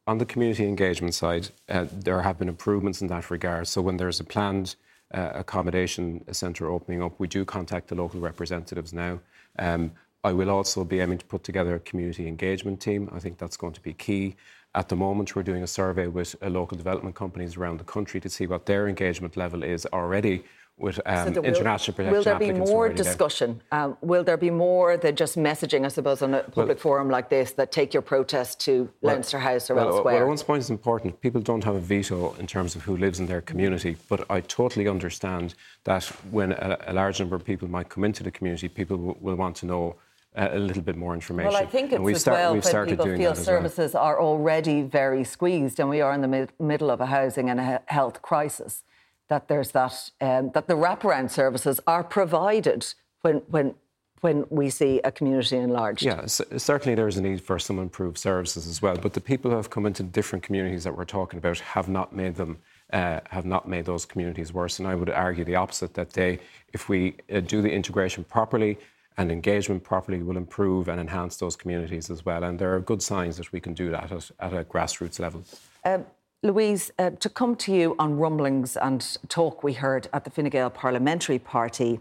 [0.08, 3.67] On the community engagement side, uh, there have been improvements in that regard.
[3.67, 4.75] So when there's a planned
[5.13, 9.19] uh, accommodation centre opening up, we do contact the local representatives now.
[9.58, 9.91] Um,
[10.23, 13.10] I will also be aiming to put together a community engagement team.
[13.13, 14.36] I think that's going to be key.
[14.73, 18.19] At the moment, we're doing a survey with uh, local development companies around the country
[18.19, 20.43] to see what their engagement level is already
[20.78, 23.62] with um, So there will- protection Will there be more discussion?
[23.72, 27.30] Um, will there be more than just messaging, I suppose, on a public forum like
[27.30, 30.26] this that take your protest to Leinster House or well, elsewhere?
[30.26, 31.20] Well, Eoin's point is important.
[31.22, 34.42] People don't have a veto in terms of who lives in their community, but I
[34.42, 38.68] totally understand that when a, a large number of people might come into the community,
[38.68, 39.96] people w- will want to know
[40.36, 41.54] uh, a little bit more information.
[41.54, 43.38] Well, I think it's and we've as start- well we've when people feel that as
[43.38, 43.46] well.
[43.46, 47.50] services are already very squeezed, and we are in the mid- middle of a housing
[47.50, 48.84] and a he- health crisis.
[49.28, 53.76] That there's that um, that the wraparound services are provided when when
[54.22, 56.04] when we see a community enlarged.
[56.04, 58.96] Yeah, c- certainly there is a need for some improved services as well.
[58.96, 62.16] But the people who have come into different communities that we're talking about have not
[62.16, 62.58] made them
[62.94, 64.80] uh, have not made those communities worse.
[64.80, 66.40] And I would argue the opposite that they,
[66.74, 68.78] if we uh, do the integration properly
[69.18, 72.44] and engagement properly, will improve and enhance those communities as well.
[72.44, 75.44] And there are good signs that we can do that at, at a grassroots level.
[75.84, 76.06] Um,
[76.45, 80.49] Louise, uh, to come to you on rumblings and talk we heard at the Fine
[80.49, 81.99] Gael Parliamentary Party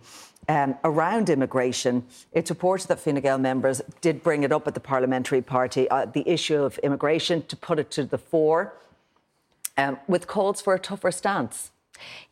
[0.51, 4.81] um, around immigration, it's reported that Fine Gael members did bring it up at the
[4.81, 8.75] Parliamentary Party, uh, the issue of immigration, to put it to the fore,
[9.79, 11.71] um, with calls for a tougher stance.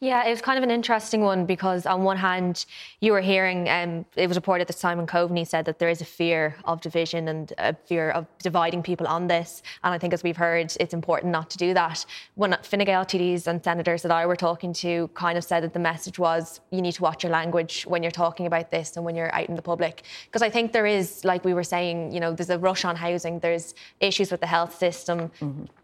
[0.00, 2.66] Yeah, it was kind of an interesting one because, on one hand,
[3.00, 6.04] you were hearing, um, it was reported that Simon Coveney said that there is a
[6.04, 9.62] fear of division and a fear of dividing people on this.
[9.84, 12.04] And I think, as we've heard, it's important not to do that.
[12.34, 15.72] When Fine Gael TDs and senators that I were talking to kind of said that
[15.72, 19.04] the message was you need to watch your language when you're talking about this and
[19.04, 20.02] when you're out in the public.
[20.26, 22.96] Because I think there is, like we were saying, you know, there's a rush on
[22.96, 25.30] housing, there's issues with the health system.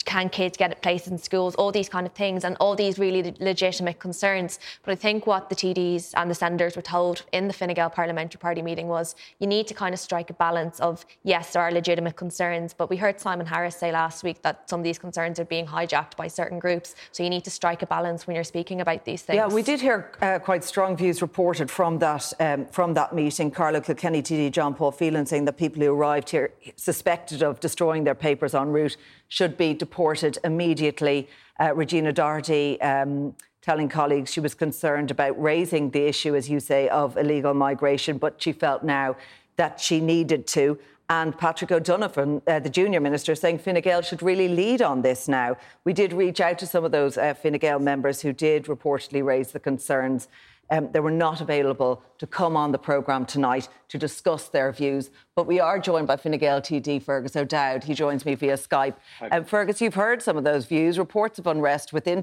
[0.09, 1.55] Can kids get places in schools?
[1.57, 4.59] All these kind of things, and all these really legitimate concerns.
[4.83, 7.90] But I think what the TDs and the senators were told in the Fine Gael
[7.90, 11.61] Parliamentary Party meeting was you need to kind of strike a balance of yes, there
[11.61, 14.99] are legitimate concerns, but we heard Simon Harris say last week that some of these
[14.99, 16.94] concerns are being hijacked by certain groups.
[17.12, 19.37] So you need to strike a balance when you're speaking about these things.
[19.37, 23.51] Yeah, we did hear uh, quite strong views reported from that um, from that meeting.
[23.51, 28.05] Carlow Kilkenny, TD John Paul Phelan saying that people who arrived here suspected of destroying
[28.05, 28.97] their papers en route
[29.28, 31.28] should be deported immediately.
[31.60, 36.60] Uh, Regina Doherty um, telling colleagues she was concerned about raising the issue, as you
[36.60, 39.16] say, of illegal migration, but she felt now
[39.56, 40.78] that she needed to.
[41.10, 45.26] And Patrick O'Donovan, uh, the junior minister, saying Fine Gael should really lead on this
[45.26, 45.56] now.
[45.84, 49.24] We did reach out to some of those uh, Fine Gael members who did reportedly
[49.24, 50.28] raise the concerns.
[50.70, 55.11] Um, they were not available to come on the programme tonight to discuss their views.
[55.35, 57.85] But we are joined by Fine Gael TD Fergus O'Dowd.
[57.85, 58.94] He joins me via Skype.
[59.31, 62.22] Um, Fergus, you've heard some of those views, reports of unrest within.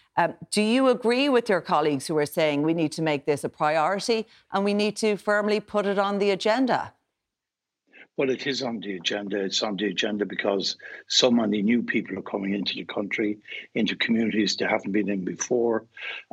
[0.17, 3.43] Um, do you agree with your colleagues who are saying we need to make this
[3.43, 6.93] a priority and we need to firmly put it on the agenda?
[8.17, 9.39] Well, it is on the agenda.
[9.39, 10.75] It's on the agenda because
[11.07, 13.37] so many new people are coming into the country,
[13.73, 15.85] into communities they haven't been in before.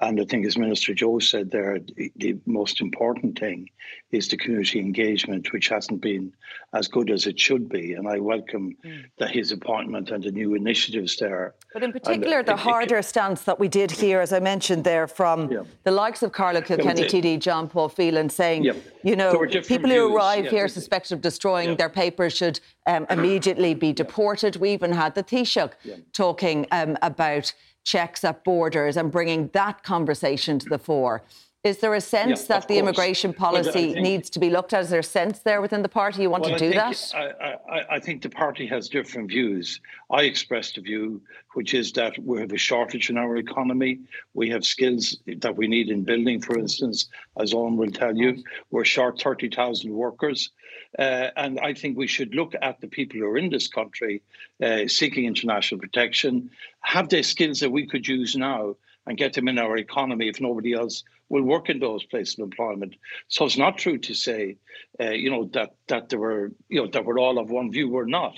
[0.03, 3.69] And I think, as Minister Joe said there, the, the most important thing
[4.11, 6.33] is the community engagement, which hasn't been
[6.75, 7.93] as good as it should be.
[7.93, 9.05] And I welcome mm.
[9.19, 11.55] the, his appointment and the new initiatives there.
[11.73, 14.41] But in particular, and, the it, harder it, stance that we did hear, as I
[14.41, 15.63] mentioned there, from yeah.
[15.85, 18.73] the likes of Carlow Kilkenny TD, John Paul Phelan, saying, yeah.
[19.03, 23.75] you know, people who arrive yeah, here suspected of destroying their papers should um, immediately
[23.75, 24.57] be deported.
[24.57, 25.73] We even had the Taoiseach
[26.13, 27.53] talking um, about
[27.85, 31.23] checks at borders and bringing that conversation to the fore.
[31.65, 34.85] Is there a sense yeah, that the immigration policy think, needs to be looked at?
[34.85, 37.13] Is there a sense there within the party you want well, to do that?
[37.15, 39.81] I, I, I, think the party has different views.
[40.09, 41.21] I expressed a view
[41.55, 43.99] which is that we have a shortage in our economy.
[44.35, 48.45] We have skills that we need in building, for instance, as Eoin will tell you.
[48.71, 50.51] We're short 30,000 workers.
[50.99, 54.23] Uh, and I think we should look at the people who are in this country
[54.63, 56.51] uh, seeking international protection.
[56.81, 58.77] Have they skills that we could use now?
[59.09, 62.45] and get them in our economy if nobody else will work in those places of
[62.45, 62.95] employment.
[63.29, 64.57] So it's not true to say,
[65.01, 67.89] uh, you know, that that there were, you know, that we're all of one view.
[67.89, 68.35] We're not.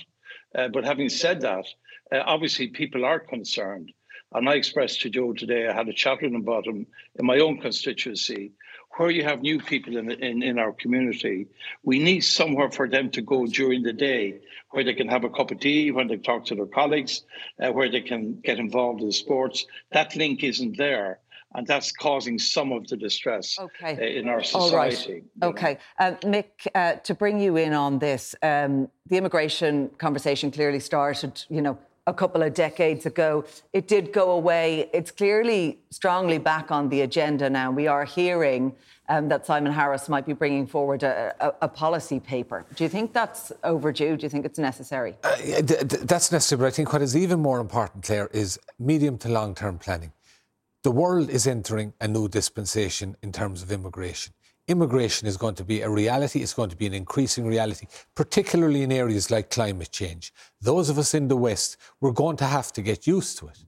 [0.55, 1.65] Uh, but having said that,
[2.11, 3.91] uh, obviously people are concerned.
[4.33, 6.87] And I expressed to Joe today, I had a chat with him about him
[7.19, 8.53] in my own constituency,
[8.97, 11.47] where you have new people in, in, in our community,
[11.83, 14.39] we need somewhere for them to go during the day
[14.71, 17.23] where they can have a cup of tea, when they talk to their colleagues,
[17.61, 19.65] uh, where they can get involved in sports.
[19.91, 21.19] That link isn't there.
[21.53, 23.97] And that's causing some of the distress okay.
[23.97, 25.23] uh, in our society.
[25.41, 25.57] All right.
[25.57, 25.77] Okay.
[25.99, 31.43] Uh, Mick, uh, to bring you in on this, um, the immigration conversation clearly started,
[31.49, 31.77] you know,
[32.07, 33.45] a couple of decades ago.
[33.73, 34.89] It did go away.
[34.93, 37.71] It's clearly strongly back on the agenda now.
[37.71, 38.73] We are hearing
[39.07, 42.65] um, that Simon Harris might be bringing forward a, a, a, policy paper.
[42.75, 44.15] Do you think that's overdue?
[44.15, 45.15] Do you think it's necessary?
[45.23, 48.57] Uh, th- th- that's necessary, but I think what is even more important, Claire, is
[48.79, 50.13] medium to long term planning.
[50.83, 54.33] The world is entering a new dispensation in terms of immigration
[54.67, 58.83] immigration is going to be a reality, it's going to be an increasing reality, particularly
[58.83, 60.33] in areas like climate change.
[60.61, 63.59] Those of us in the West, we're going to have to get used to it.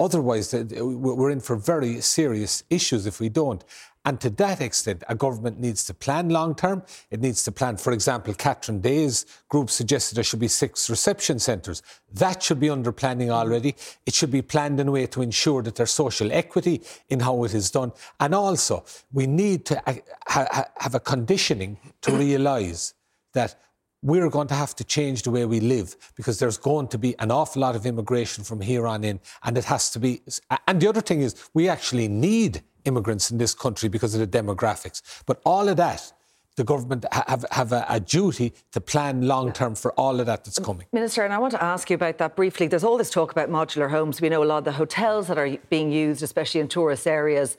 [0.00, 3.64] Otherwise, we're in for very serious issues if we don't.
[4.04, 6.82] And to that extent, a government needs to plan long term.
[7.10, 11.38] It needs to plan, for example, Catherine Day's group suggested there should be six reception
[11.38, 11.82] centres.
[12.14, 13.74] That should be under planning already.
[14.06, 17.44] It should be planned in a way to ensure that there's social equity in how
[17.44, 17.92] it is done.
[18.20, 19.82] And also, we need to
[20.26, 22.94] ha- have a conditioning to realise
[23.34, 23.56] that
[24.02, 27.18] we're going to have to change the way we live because there's going to be
[27.18, 30.22] an awful lot of immigration from here on in, and it has to be.
[30.66, 34.38] And the other thing is, we actually need immigrants in this country because of the
[34.38, 35.02] demographics.
[35.26, 36.12] But all of that,
[36.56, 40.44] the government have, have a, a duty to plan long term for all of that
[40.44, 40.86] that's coming.
[40.92, 42.66] Minister, and I want to ask you about that briefly.
[42.66, 44.20] There's all this talk about modular homes.
[44.20, 47.56] We know a lot of the hotels that are being used, especially in tourist areas.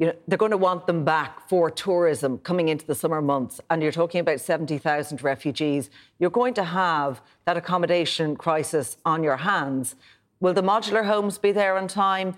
[0.00, 3.60] You know, they're going to want them back for tourism coming into the summer months.
[3.68, 5.90] And you're talking about 70,000 refugees.
[6.18, 9.96] You're going to have that accommodation crisis on your hands.
[10.40, 12.34] Will the modular homes be there on time?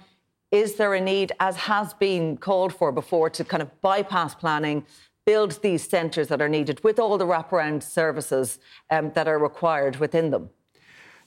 [0.50, 4.84] Is there a need, as has been called for before, to kind of bypass planning,
[5.24, 8.58] build these centres that are needed with all the wraparound services
[8.90, 10.50] um, that are required within them?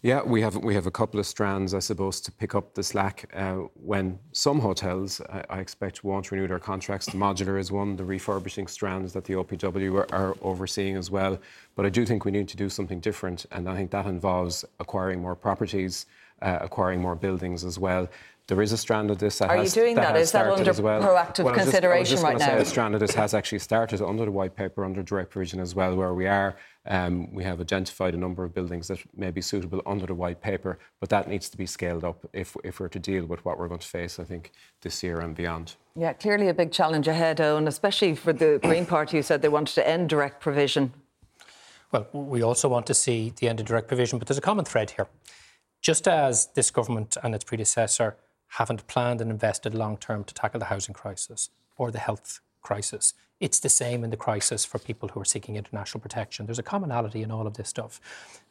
[0.05, 2.83] Yeah, we have we have a couple of strands, I suppose, to pick up the
[2.83, 3.27] slack.
[3.33, 7.07] Uh, when some hotels, I, I, expect, won't renew their contracts.
[7.07, 11.39] The modular is one, the refurbishing strands that the OPW are, are, overseeing as well.
[11.73, 14.63] But I do think we need to do something different, and I think that involves
[14.79, 16.05] acquiring more properties,
[16.39, 18.07] uh, acquiring more buildings as well.
[18.47, 20.13] There is a strand of this that Are has, you doing that?
[20.13, 20.21] that?
[20.21, 21.01] Is that under well.
[21.01, 22.45] proactive well, consideration just, right now?
[22.45, 25.59] Say a strand of this has actually started under the white paper, under direct provision
[25.59, 26.55] as well, where we are.
[26.85, 30.41] Um, we have identified a number of buildings that may be suitable under the white
[30.41, 33.57] paper, but that needs to be scaled up if, if we're to deal with what
[33.57, 35.73] we're going to face, I think, this year and beyond.
[35.95, 39.49] Yeah, clearly a big challenge ahead, Eoin, especially for the Green Party, who said they
[39.49, 40.93] wanted to end direct provision.
[41.91, 44.65] Well, we also want to see the end of direct provision, but there's a common
[44.65, 45.07] thread here.
[45.81, 48.17] Just as this government and its predecessor
[48.55, 53.13] haven't planned and invested long term to tackle the housing crisis or the health crisis.
[53.41, 56.45] It's the same in the crisis for people who are seeking international protection.
[56.45, 57.99] There's a commonality in all of this stuff.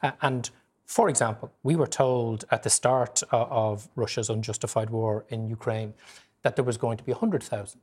[0.02, 0.50] Uh, and
[0.84, 5.94] for example, we were told at the start uh, of Russia's unjustified war in Ukraine
[6.42, 7.80] that there was going to be 100,000.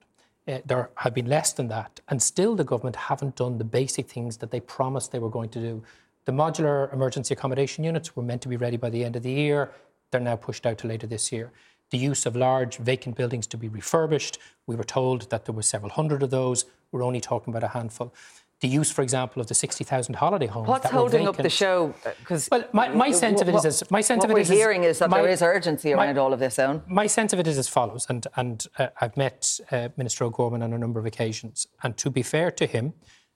[0.47, 4.07] Uh, there have been less than that, and still the government haven't done the basic
[4.07, 5.83] things that they promised they were going to do.
[6.25, 9.31] The modular emergency accommodation units were meant to be ready by the end of the
[9.31, 9.71] year.
[10.11, 11.51] They're now pushed out to later this year
[11.91, 14.39] the use of large vacant buildings to be refurbished.
[14.65, 16.65] We were told that there were several hundred of those.
[16.91, 18.13] We're only talking about a handful.
[18.61, 20.67] The use, for example, of the 60,000 holiday homes.
[20.67, 21.95] What's holding up the show?
[22.19, 24.39] Because well, my, my sense of it is as my sense what of it we're
[24.41, 26.57] is hearing is that my, there is urgency around my, all of this.
[26.57, 26.87] Eoin.
[26.87, 30.61] My sense of it is as follows, and and uh, I've met uh, Minister O'Gorman
[30.61, 32.93] on a number of occasions, and to be fair to him,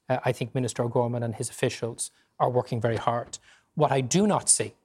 [0.10, 3.40] uh, I think Minister O'Gorman and his officials are working very hard.
[3.74, 4.76] What I do not see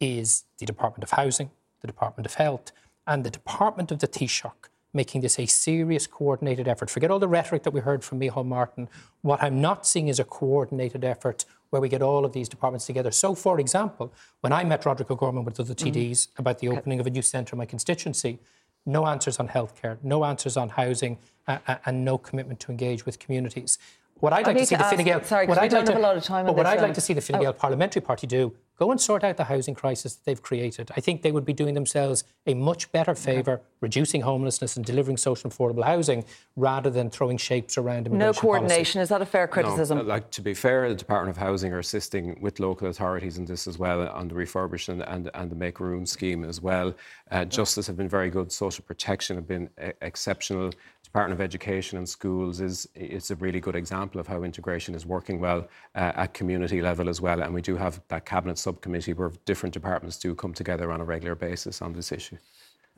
[0.00, 2.72] is the Department of Housing, the Department of Health,
[3.06, 6.90] and the Department of the Taoiseach making this a serious coordinated effort.
[6.90, 8.88] Forget all the rhetoric that we heard from Micheál Martin.
[9.22, 12.86] What I'm not seeing is a coordinated effort where we get all of these departments
[12.86, 13.12] together.
[13.12, 16.28] So, for example, when I met Roderick O'Gorman with other TDs mm.
[16.38, 18.40] about the opening of a new centre in my constituency,
[18.84, 23.06] no answers on healthcare, no answers on housing, uh, uh, and no commitment to engage
[23.06, 23.78] with communities.
[24.20, 26.16] What I'd like to see the Fine Gael, sorry, what I'd like to, a lot
[26.16, 27.54] of time but what I'd um, like to see the Fine Gael oh.
[27.54, 30.90] Parliamentary Party do go and sort out the housing crisis that they've created.
[30.96, 33.62] I think they would be doing themselves a much better favour okay.
[33.82, 36.24] reducing homelessness and delivering social and affordable housing
[36.56, 38.98] rather than throwing shapes around No coordination.
[38.98, 39.00] Policy.
[39.00, 39.98] Is that a fair criticism?
[39.98, 43.44] No, like to be fair, the Department of Housing are assisting with local authorities in
[43.44, 46.94] this as well on the refurbishment and, and the Make Room scheme as well.
[47.30, 48.50] Uh, Justice have been very good.
[48.50, 50.72] Social protection have been uh, exceptional.
[51.10, 55.04] Department of Education and Schools is it's a really good example of how integration is
[55.04, 57.42] working well uh, at community level as well.
[57.42, 61.04] And we do have that cabinet subcommittee where different departments do come together on a
[61.04, 62.36] regular basis on this issue.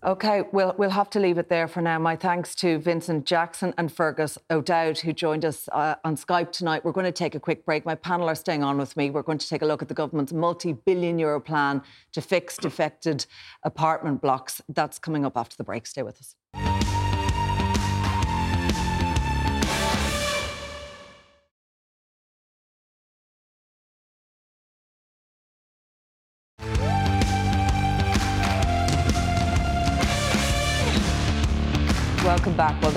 [0.04, 1.98] Okay, we'll, we'll have to leave it there for now.
[1.98, 6.84] My thanks to Vincent Jackson and Fergus O'Dowd, who joined us uh, on Skype tonight.
[6.84, 7.86] We're going to take a quick break.
[7.86, 9.08] My panel are staying on with me.
[9.08, 11.80] We're going to take a look at the government's multi billion euro plan
[12.12, 13.24] to fix defected
[13.62, 14.60] apartment blocks.
[14.68, 15.86] That's coming up after the break.
[15.86, 16.71] Stay with us.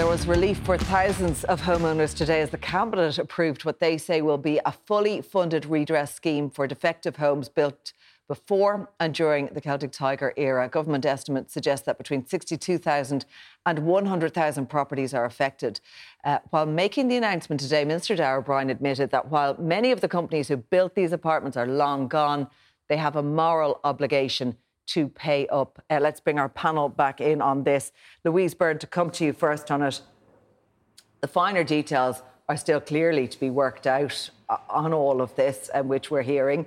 [0.05, 4.21] There was relief for thousands of homeowners today as the Cabinet approved what they say
[4.21, 7.91] will be a fully funded redress scheme for defective homes built
[8.27, 10.69] before and during the Celtic Tiger era.
[10.69, 13.25] Government estimates suggest that between 62,000
[13.65, 15.79] and 100,000 properties are affected.
[16.23, 20.07] Uh, while making the announcement today, Minister Darragh O'Brien admitted that while many of the
[20.07, 22.47] companies who built these apartments are long gone,
[22.89, 24.55] they have a moral obligation
[24.87, 25.81] to pay up.
[25.89, 27.91] Uh, let's bring our panel back in on this.
[28.23, 30.01] Louise Burne, to come to you first on it.
[31.21, 35.69] The finer details are still clearly to be worked out uh, on all of this,
[35.73, 36.65] uh, which we're hearing.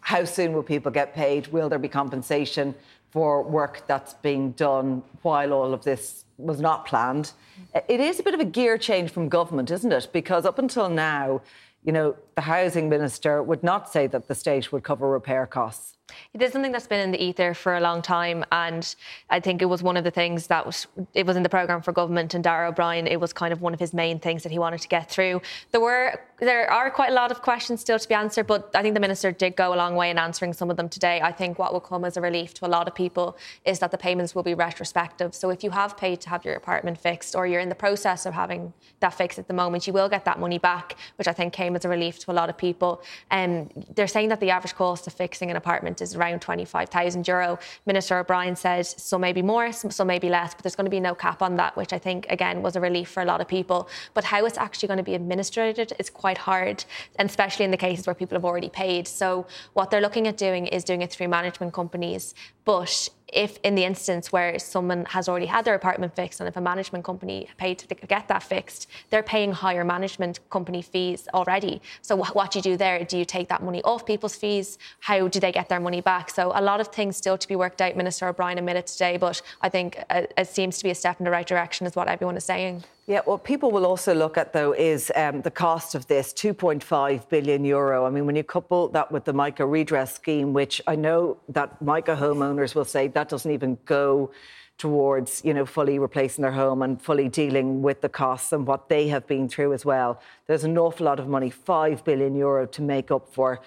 [0.00, 1.48] How soon will people get paid?
[1.48, 2.74] Will there be compensation
[3.10, 7.32] for work that's being done while all of this was not planned?
[7.74, 10.08] Uh, it is a bit of a gear change from government, isn't it?
[10.12, 11.42] Because up until now,
[11.84, 15.96] you know, the housing minister would not say that the state would cover repair costs.
[16.34, 18.94] It is something that's been in the ether for a long time, and
[19.28, 21.82] I think it was one of the things that was it was in the program
[21.82, 22.34] for government.
[22.34, 24.80] And Darragh O'Brien, it was kind of one of his main things that he wanted
[24.80, 25.42] to get through.
[25.72, 28.82] There were there are quite a lot of questions still to be answered, but I
[28.82, 31.20] think the minister did go a long way in answering some of them today.
[31.22, 33.90] I think what will come as a relief to a lot of people is that
[33.90, 35.34] the payments will be retrospective.
[35.34, 38.24] So if you have paid to have your apartment fixed, or you're in the process
[38.24, 41.32] of having that fixed at the moment, you will get that money back, which I
[41.32, 43.02] think came as a relief to a lot of people.
[43.30, 47.28] And um, they're saying that the average cost of fixing an apartment is around 25,000
[47.28, 47.58] euro.
[47.84, 50.90] Minister O'Brien said some may be more, some may be less, but there's going to
[50.90, 53.40] be no cap on that, which I think again was a relief for a lot
[53.40, 53.88] of people.
[54.14, 56.84] But how it's actually going to be administered is quite quite hard,
[57.18, 59.08] and especially in the cases where people have already paid.
[59.08, 63.74] So what they're looking at doing is doing it through management companies, but if in
[63.74, 67.48] the instance where someone has already had their apartment fixed and if a management company
[67.56, 71.80] paid to get that fixed, they're paying higher management company fees already.
[72.02, 73.04] So what do you do there?
[73.04, 74.78] Do you take that money off people's fees?
[75.00, 76.30] How do they get their money back?
[76.30, 77.96] So a lot of things still to be worked out.
[77.96, 81.24] Minister O'Brien admitted today, but I think uh, it seems to be a step in
[81.24, 82.84] the right direction, is what everyone is saying.
[83.06, 87.28] Yeah, what people will also look at though is um, the cost of this 2.5
[87.28, 88.06] billion euro.
[88.06, 91.82] I mean, when you couple that with the MICA redress scheme, which I know that
[91.82, 94.30] MICA homeowners will say that doesn't even go
[94.78, 98.88] towards you know fully replacing their home and fully dealing with the costs and what
[98.88, 100.20] they have been through as well.
[100.46, 103.60] There's an awful lot of money, five billion euro, to make up for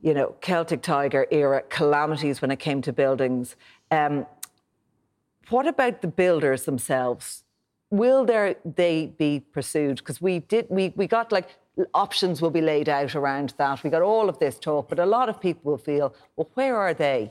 [0.00, 3.56] you know Celtic Tiger era calamities when it came to buildings.
[3.90, 4.26] Um,
[5.48, 7.42] what about the builders themselves?
[7.92, 9.98] will there they be pursued?
[9.98, 11.56] Because we did we we got like
[11.94, 13.84] options will be laid out around that.
[13.84, 16.76] We got all of this talk, but a lot of people will feel, well, where
[16.76, 17.30] are they?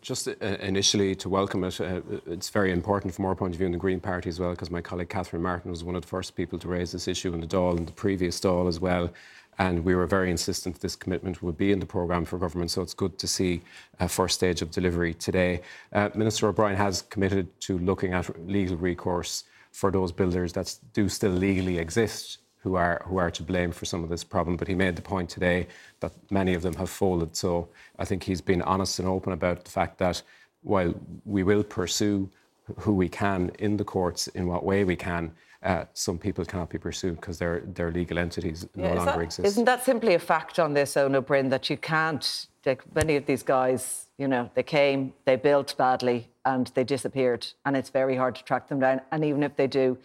[0.00, 3.66] Just uh, initially to welcome it, uh, it's very important from our point of view
[3.66, 6.08] in the Green Party as well, because my colleague Catherine Martin was one of the
[6.08, 9.10] first people to raise this issue in the Dáil and the previous Dáil as well.
[9.58, 12.70] And we were very insistent this commitment would be in the programme for government.
[12.70, 13.60] So it's good to see
[14.00, 15.60] a first stage of delivery today.
[15.92, 21.08] Uh, Minister O'Brien has committed to looking at legal recourse for those builders that do
[21.08, 24.56] still legally exist who are who are to blame for some of this problem.
[24.56, 25.68] But he made the point today
[26.00, 27.36] that many of them have folded.
[27.36, 30.22] So I think he's been honest and open about the fact that
[30.62, 30.94] while
[31.26, 32.30] we will pursue
[32.78, 35.30] who we can in the courts in what way we can,
[35.62, 39.20] uh, some people cannot be pursued because their their legal entities yeah, no longer that,
[39.20, 39.46] exist.
[39.46, 42.46] Isn't that simply a fact on this, Eoin Ó Broin, that you can't?
[42.64, 47.46] Like many of these guys, you know, they came, they built badly, and they disappeared,
[47.66, 49.02] and it's very hard to track them down.
[49.12, 49.98] And even if they do,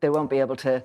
[0.00, 0.82] they won't be able to.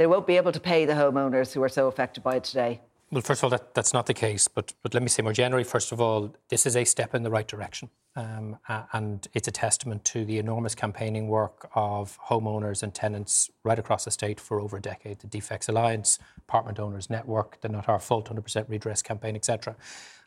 [0.00, 2.80] They won't be able to pay the homeowners who are so affected by it today.
[3.10, 4.48] Well, first of all, that, that's not the case.
[4.48, 7.22] But, but let me say more generally, first of all, this is a step in
[7.22, 7.90] the right direction.
[8.16, 8.56] Um,
[8.94, 14.06] and it's a testament to the enormous campaigning work of homeowners and tenants right across
[14.06, 15.18] the state for over a decade.
[15.18, 19.76] The Defects Alliance, Apartment Owners Network, the Not Our Fault 100% Redress campaign, etc.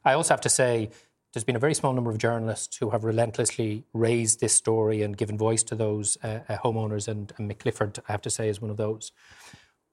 [0.06, 0.92] I also have to say,
[1.34, 5.18] there's been a very small number of journalists who have relentlessly raised this story and
[5.18, 8.50] given voice to those uh, uh, homeowners, and, and Mick Clifford, I have to say,
[8.50, 9.12] is one of those.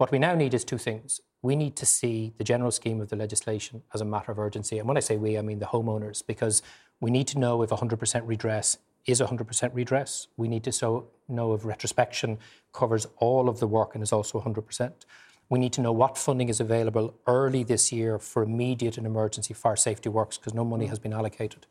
[0.01, 1.20] What we now need is two things.
[1.42, 4.78] We need to see the general scheme of the legislation as a matter of urgency.
[4.78, 6.62] And when I say we, I mean the homeowners, because
[7.03, 10.28] we need to know if 100% redress is 100% redress.
[10.38, 12.38] We need to so know if retrospection
[12.72, 14.90] covers all of the work and is also 100%.
[15.51, 19.53] We need to know what funding is available early this year for immediate and emergency
[19.53, 21.66] fire safety works because no money has been allocated.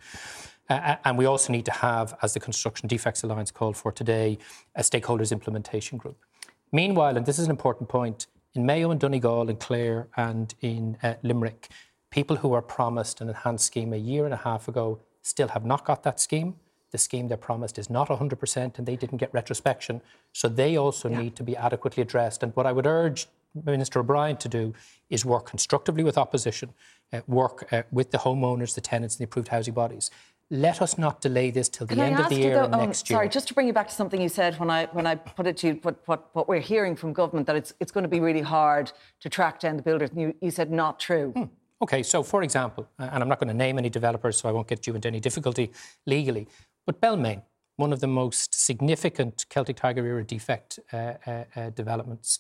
[0.70, 4.38] Uh, and we also need to have, as the Construction Defects Alliance called for today,
[4.76, 6.24] a stakeholders implementation group.
[6.72, 10.98] Meanwhile, and this is an important point, in Mayo and Donegal and Clare and in
[11.04, 11.70] uh, Limerick,
[12.12, 15.66] people who were promised an enhanced scheme a year and a half ago still have
[15.66, 16.56] not got that scheme.
[16.92, 20.02] The scheme they promised is not 100% and they didn't get retrospection.
[20.34, 21.22] So they also yeah.
[21.22, 22.42] need to be adequately addressed.
[22.42, 24.74] And what I would urge Minister O'Brien to do
[25.10, 26.74] is work constructively with opposition,
[27.14, 30.10] uh, work uh, with the homeowners, the tenants, and the approved housing bodies
[30.52, 33.10] let us not delay this till the Can end of the year though, um, next
[33.10, 33.18] year.
[33.18, 35.46] Sorry, just to bring you back to something you said when I when I put
[35.48, 38.10] it to you, what, what, what we're hearing from government that it's it's going to
[38.10, 40.10] be really hard to track down the builders.
[40.10, 41.32] And you, you said not true.
[41.36, 41.44] Hmm.
[41.82, 44.68] Okay, so for example, and I'm not going to name any developers, so I won't
[44.68, 45.72] get you into any difficulty
[46.06, 46.48] legally,
[46.86, 47.44] but Belmayne,
[47.78, 52.40] one of the most significant Celtic Tiger era defect uh, uh, uh, developments,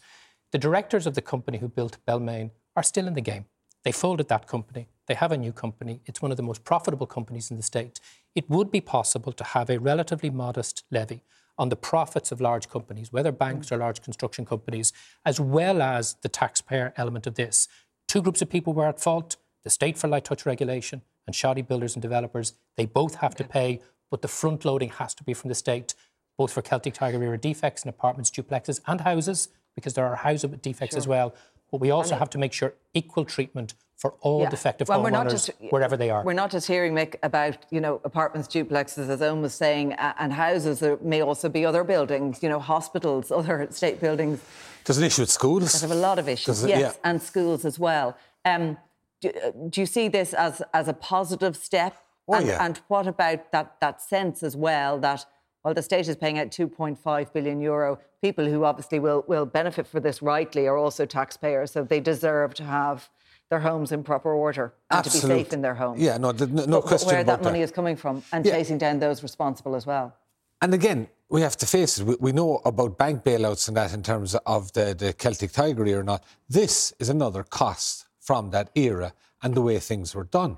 [0.51, 3.45] the directors of the company who built Belmayne are still in the game.
[3.85, 4.89] They folded that company.
[5.09, 6.01] They have a new company.
[6.05, 7.99] It's one of the most profitable companies in the state.
[8.35, 11.23] It would be possible to have a relatively modest levy
[11.57, 14.93] on the profits of large companies, whether banks or large construction companies,
[15.25, 17.67] as well as the taxpayer element of this.
[18.07, 21.63] Two groups of people were at fault the state for light touch regulation and shoddy
[21.63, 22.53] builders and developers.
[22.77, 23.43] They both have okay.
[23.43, 23.81] to pay,
[24.11, 25.95] but the front loading has to be from the state,
[26.37, 30.51] both for Celtic Tiger era defects in apartments, duplexes, and houses, because there are houses
[30.51, 30.99] with defects sure.
[30.99, 31.33] as well.
[31.71, 34.49] But we also have to make sure equal treatment for all yeah.
[34.49, 36.23] defective well, homeowners just, wherever they are.
[36.23, 40.31] We're not just hearing Mick about you know apartments, duplexes, as Eoin was saying, and
[40.31, 40.79] houses.
[40.79, 44.41] There may also be other buildings, you know, hospitals, other state buildings.
[44.85, 45.73] There's an issue with schools.
[45.73, 46.93] That have a lot of issues, yes, yeah.
[47.03, 48.17] and schools as well.
[48.45, 48.77] Um,
[49.19, 49.31] do,
[49.69, 51.97] do, you see this as as a positive step?
[52.29, 52.65] Oh, and, yeah.
[52.65, 55.25] and what about that that sense as well that
[55.61, 59.85] while the state is paying out 2.5 billion euro, people who obviously will, will benefit
[59.85, 63.09] for this rightly are also taxpayers, so they deserve to have
[63.49, 65.99] their homes in proper order and to be safe in their homes.
[65.99, 68.53] Yeah, no, no, no but, question Where that money is coming from and yeah.
[68.53, 70.15] chasing down those responsible as well.
[70.61, 72.05] And again, we have to face it.
[72.05, 75.85] We, we, know about bank bailouts and that in terms of the, the Celtic Tiger
[75.85, 76.23] era or not.
[76.47, 80.57] This is another cost from that era and the way things were done.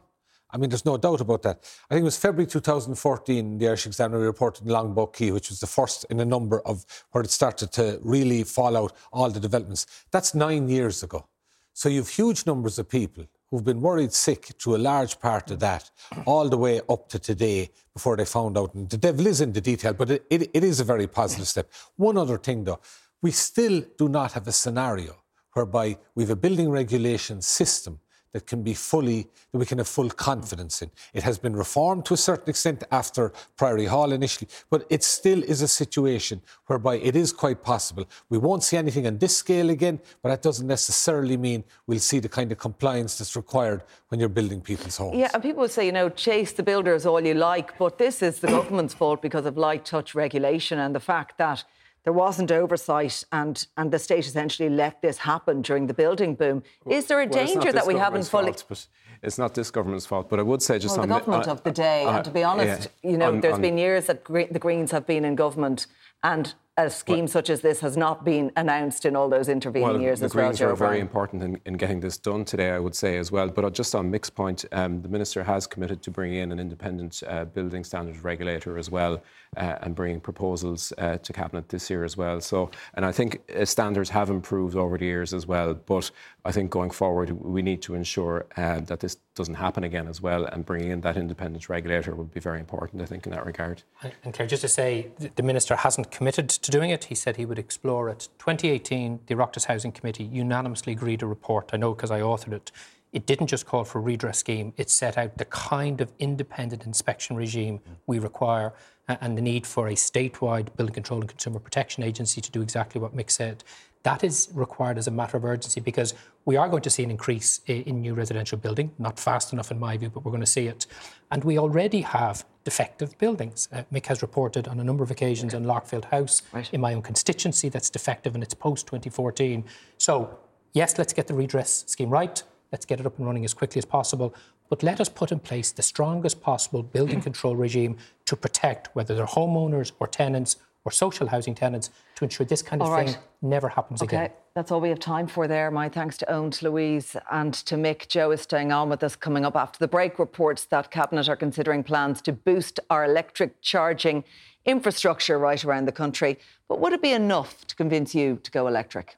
[0.54, 1.64] I mean, there's no doubt about that.
[1.90, 5.62] I think it was February 2014, the Irish Examiner reported in Longboat Quay, which was
[5.62, 9.40] the first in a number of where it started to really fall out all the
[9.40, 9.86] developments.
[10.12, 11.26] That's nine years ago.
[11.74, 15.60] So you've huge numbers of people who've been worried sick through a large part of
[15.60, 15.92] that,
[16.26, 18.74] all the way up to today before they found out.
[18.74, 21.48] And the devil is in the detail, but it, it, it is a very positive
[21.48, 21.70] step.
[21.98, 22.80] One other thing, though,
[23.22, 25.16] we still do not have a scenario
[25.54, 28.00] whereby we have a building regulation system
[28.34, 30.92] that can be fully, that we can have full confidence in.
[31.14, 35.44] It has been reformed to a certain extent after Priory Hall initially, but it still
[35.44, 38.06] is a situation whereby it is quite possible.
[38.30, 42.20] We won't see anything on this scale again, but that doesn't necessarily mean we'll see
[42.20, 45.18] the kind of compliance that's required when you're building people's homes.
[45.18, 48.22] Yeah, and people will say, you know, chase the builders all you like, but this
[48.22, 51.64] is the government's fault because of light touch regulation and the fact that
[52.04, 56.64] there wasn't oversight and, and the state essentially let this happen during the building boom.
[56.90, 58.54] Is there a well, danger that we haven't fully...
[58.54, 58.88] Fault,
[59.22, 61.52] it's not this government's fault, but I would say just well, on the government uh,
[61.52, 63.78] of the day, uh, and to be honest, yeah, you know, on, there's on, been
[63.78, 65.86] years that the Greens have been in government
[66.24, 66.56] and
[66.88, 70.02] a scheme well, such as this has not been announced in all those intervening well,
[70.02, 70.72] years the as Greens well.
[70.72, 73.50] are very important in, in, getting this done today, I would say as well.
[73.50, 77.24] But just on Mick's point, um, the minister has committed to bringing in an independent
[77.28, 79.22] uh, building standards regulator as well,
[79.58, 82.42] uh, and bringing proposals uh, to cabinet this year as well.
[82.42, 85.74] So, and I think uh, standards have improved over the years as well.
[85.74, 86.12] But
[86.44, 90.22] I think going forward, we need to ensure uh, that this doesn't happen again as
[90.22, 93.02] well, and bringing in that independent regulator would be very important.
[93.02, 93.84] I think in that regard.
[94.24, 97.06] And Claire, just to say, the minister hasn't committed to doing it.
[97.06, 98.30] He said he would explore it.
[98.40, 101.70] 2018, the Oireachtas Housing Committee unanimously agreed a report.
[101.74, 102.72] I know because I authored it.
[103.14, 106.86] It didn't just call for a redress scheme, it set out the kind of independent
[106.86, 108.74] inspection regime we require
[109.08, 113.02] and the need for a statewide building control and consumer protection agency to do exactly
[113.02, 113.64] what Mick said.
[114.04, 117.12] That is required as a matter of urgency because we are going to see an
[117.12, 120.48] increase in new residential building, not fast enough in my view, but we're going to
[120.48, 120.88] see it.
[121.30, 123.70] And we already have defective buildings.
[123.72, 126.72] Uh, Mick has reported on a number of occasions on Larkfield House right.
[126.74, 129.64] in my own constituency that's defective and it's post 2014.
[129.98, 130.40] So,
[130.74, 132.42] yes, let's get the redress scheme right.
[132.72, 134.34] Let's get it up and running as quickly as possible.
[134.70, 139.14] But let us put in place the strongest possible building control regime to protect whether
[139.14, 143.70] they're homeowners or tenants or social housing tenants to ensure this kind of thing never
[143.70, 144.18] happens okay.
[144.18, 144.32] again.
[144.56, 145.72] That's all we have time for there.
[145.72, 148.08] My thanks to Eoin, to Louise, and to Mick.
[148.08, 150.20] Joe is staying on with us coming up after the break.
[150.20, 154.24] Reports that Cabinet are considering plans to boost our electric charging
[154.66, 156.38] infrastructure right around the country.
[156.68, 159.18] But would it be enough to convince you to go electric?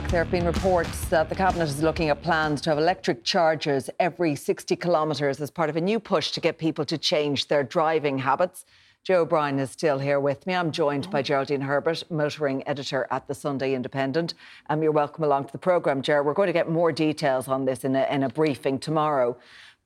[0.00, 0.10] Back.
[0.10, 3.90] There have been reports that the Cabinet is looking at plans to have electric chargers
[4.00, 7.62] every 60 kilometres as part of a new push to get people to change their
[7.62, 8.64] driving habits.
[9.04, 10.54] Joe O'Brien is still here with me.
[10.54, 14.32] I'm joined by Geraldine Herbert, motoring editor at the Sunday Independent.
[14.70, 16.26] Um, you're welcome along to the programme, Gerald.
[16.26, 19.36] We're going to get more details on this in a, in a briefing tomorrow.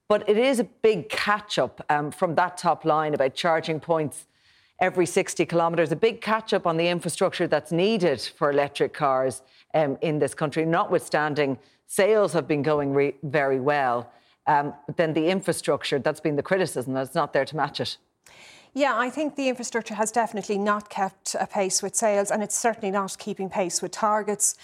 [0.09, 4.27] But it is a big catch up um, from that top line about charging points
[4.79, 9.43] every 60 kilometres, a big catch up on the infrastructure that's needed for electric cars
[9.77, 14.11] um, in this country, notwithstanding sales have been going re- very well.
[14.47, 17.97] Um, then the infrastructure, that's been the criticism, that's not there to match it.
[18.77, 22.55] Yeah, I think the infrastructure has definitely not kept a pace with sales, and it's
[22.55, 24.55] certainly not keeping pace with targets.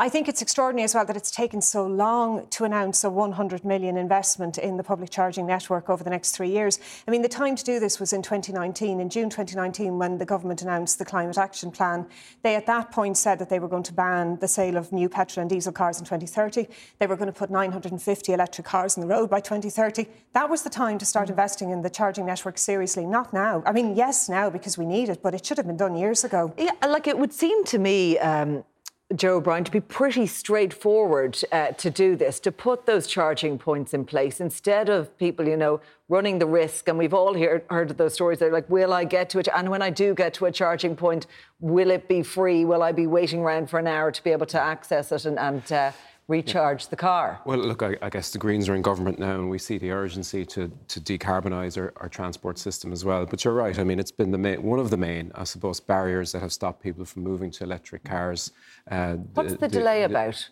[0.00, 3.64] I think it's extraordinary as well that it's taken so long to announce a 100
[3.64, 6.78] million investment in the public charging network over the next three years.
[7.08, 10.24] I mean, the time to do this was in 2019, in June 2019, when the
[10.24, 12.06] government announced the Climate Action Plan.
[12.44, 15.08] They at that point said that they were going to ban the sale of new
[15.08, 16.68] petrol and diesel cars in 2030.
[17.00, 20.06] They were going to put 950 electric cars on the road by 2030.
[20.32, 21.30] That was the time to start mm.
[21.30, 23.57] investing in the charging network seriously, not now.
[23.66, 26.24] I mean, yes, now because we need it, but it should have been done years
[26.24, 26.52] ago.
[26.56, 28.18] Yeah, like it would seem to me.
[28.18, 28.64] Um,
[29.14, 33.94] Joe O'Brien, to be pretty straightforward uh, to do this, to put those charging points
[33.94, 35.80] in place instead of people, you know,
[36.10, 36.88] running the risk.
[36.88, 38.38] And we've all heard, heard those stories.
[38.38, 39.48] They're like, will I get to it?
[39.56, 41.26] And when I do get to a charging point,
[41.58, 42.66] will it be free?
[42.66, 45.38] Will I be waiting around for an hour to be able to access it and,
[45.38, 45.92] and uh,
[46.28, 46.90] recharge yeah.
[46.90, 47.40] the car.
[47.44, 49.90] Well, look, I, I, guess the Greens are in government now, and we see the
[49.90, 53.24] urgency to, to decarbonise our, our, transport system as well.
[53.24, 53.78] But you're right.
[53.78, 56.52] I mean, it's been the main, one of the main, I suppose, barriers that have
[56.52, 58.52] stopped people from moving to electric cars.
[58.90, 60.48] Uh, What's the, the delay the, about?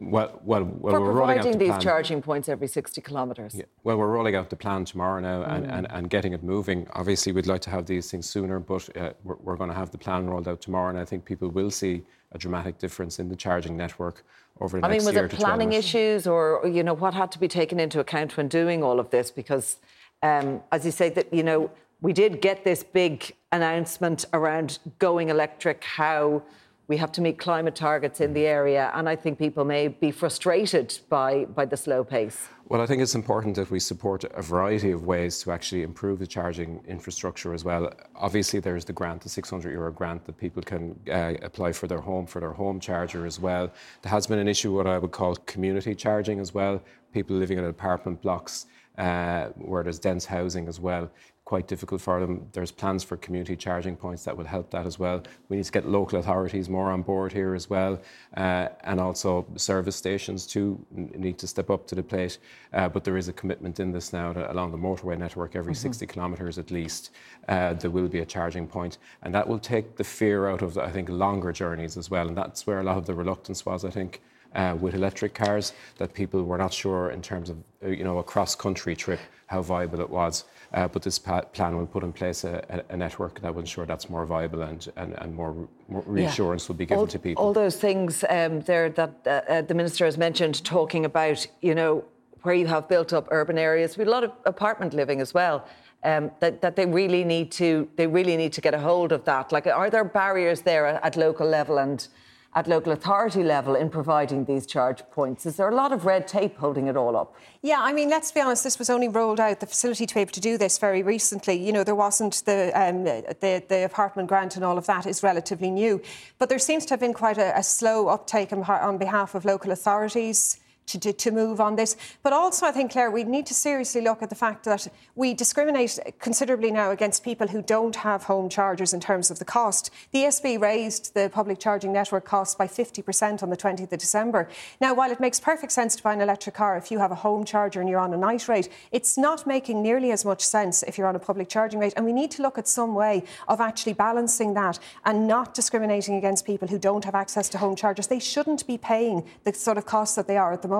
[0.00, 1.80] well, well, well For we're rolling out the these plan.
[1.80, 3.54] charging points every 60 kilometres.
[3.54, 3.64] Yeah.
[3.82, 5.72] Well, we're rolling out the plan tomorrow now and, Mm.
[5.72, 6.86] and, and getting it moving.
[6.92, 9.90] Obviously, we'd like to have these things sooner, but uh, we're, we're going to have
[9.90, 12.02] the plan rolled out tomorrow, and I think people will see
[12.32, 14.24] a dramatic difference in the charging network
[14.60, 17.14] over the I mean, next was it to 12 planning issues, or you know, what
[17.14, 19.30] had to be taken into account when doing all of this?
[19.30, 19.76] Because,
[20.22, 21.70] um, as you say, that you know,
[22.00, 25.84] we did get this big announcement around going electric.
[25.84, 26.42] How
[26.88, 30.10] we have to meet climate targets in the area, and I think people may be
[30.10, 32.48] frustrated by by the slow pace.
[32.66, 36.18] Well, I think it's important that we support a variety of ways to actually improve
[36.18, 37.92] the charging infrastructure as well.
[38.16, 42.00] Obviously, there's the grant, the 600 euro grant that people can uh, apply for their
[42.00, 43.70] home, for their home charger as well.
[44.02, 46.82] There has been an issue, what I would call community charging as well.
[47.12, 48.66] People living in apartment blocks
[48.98, 51.10] uh, where there's dense housing as well.
[51.48, 52.46] Quite difficult for them.
[52.52, 55.22] There's plans for community charging points that will help that as well.
[55.48, 57.98] We need to get local authorities more on board here as well,
[58.36, 62.36] uh, and also service stations too need to step up to the plate.
[62.74, 65.72] Uh, but there is a commitment in this now that along the motorway network, every
[65.72, 65.78] Mhm.
[65.78, 67.12] 60 kilometres at least,
[67.48, 70.76] uh, there will be a charging point, and that will take the fear out of
[70.76, 72.28] I think longer journeys as well.
[72.28, 74.20] And that's where a lot of the reluctance was, I think.
[74.54, 78.16] Uh, with electric cars, that people were not sure in terms of uh, you know
[78.16, 80.44] a cross-country trip how viable it was.
[80.74, 84.26] Uh, but this plan will put in place a, network that will ensure that's more
[84.26, 87.42] viable and, and, and more, reassurance will be given to people.
[87.42, 91.74] All those things um, there that uh, uh, the minister has mentioned, talking about, you
[91.74, 92.04] know,
[92.42, 95.66] where you have built up urban areas with a lot of apartment living as well.
[96.04, 99.24] Um, that, that they really need to they really need to get a hold of
[99.24, 99.50] that.
[99.50, 102.06] Like, are there barriers there at, at local level and
[102.54, 105.44] at local authority level in providing these charge points?
[105.46, 107.34] Is there a lot of red tape holding it all up?
[107.62, 108.64] Yeah, I mean, let's be honest.
[108.64, 111.54] This was only rolled out the facility to be able to do this very recently.
[111.54, 115.22] You know, there wasn't the um, the, the apartment grant and all of that is
[115.22, 116.00] relatively new,
[116.38, 119.44] but there seems to have been quite a, a slow uptake on, on behalf of
[119.44, 120.58] local authorities.
[120.88, 121.96] To, to, to, move on this.
[122.22, 125.34] But also, I think, Claire, we need to seriously look at the fact that we
[125.34, 129.90] discriminate considerably now against people who don't have home chargers in terms of the cost.
[130.12, 134.48] The ESB raised the public charging network costs by 50% on the 20th of December.
[134.80, 137.16] Now, while it makes perfect sense to buy an electric car if you have a
[137.16, 140.82] home charger and you're on a night rate, it's not making nearly as much sense
[140.84, 141.92] if you're on a public charging rate.
[141.96, 146.14] And we need to look at some way of actually balancing that and not discriminating
[146.14, 148.06] against people who don't have access to home chargers.
[148.06, 150.77] They shouldn't be paying the sort of costs that they are at the moment.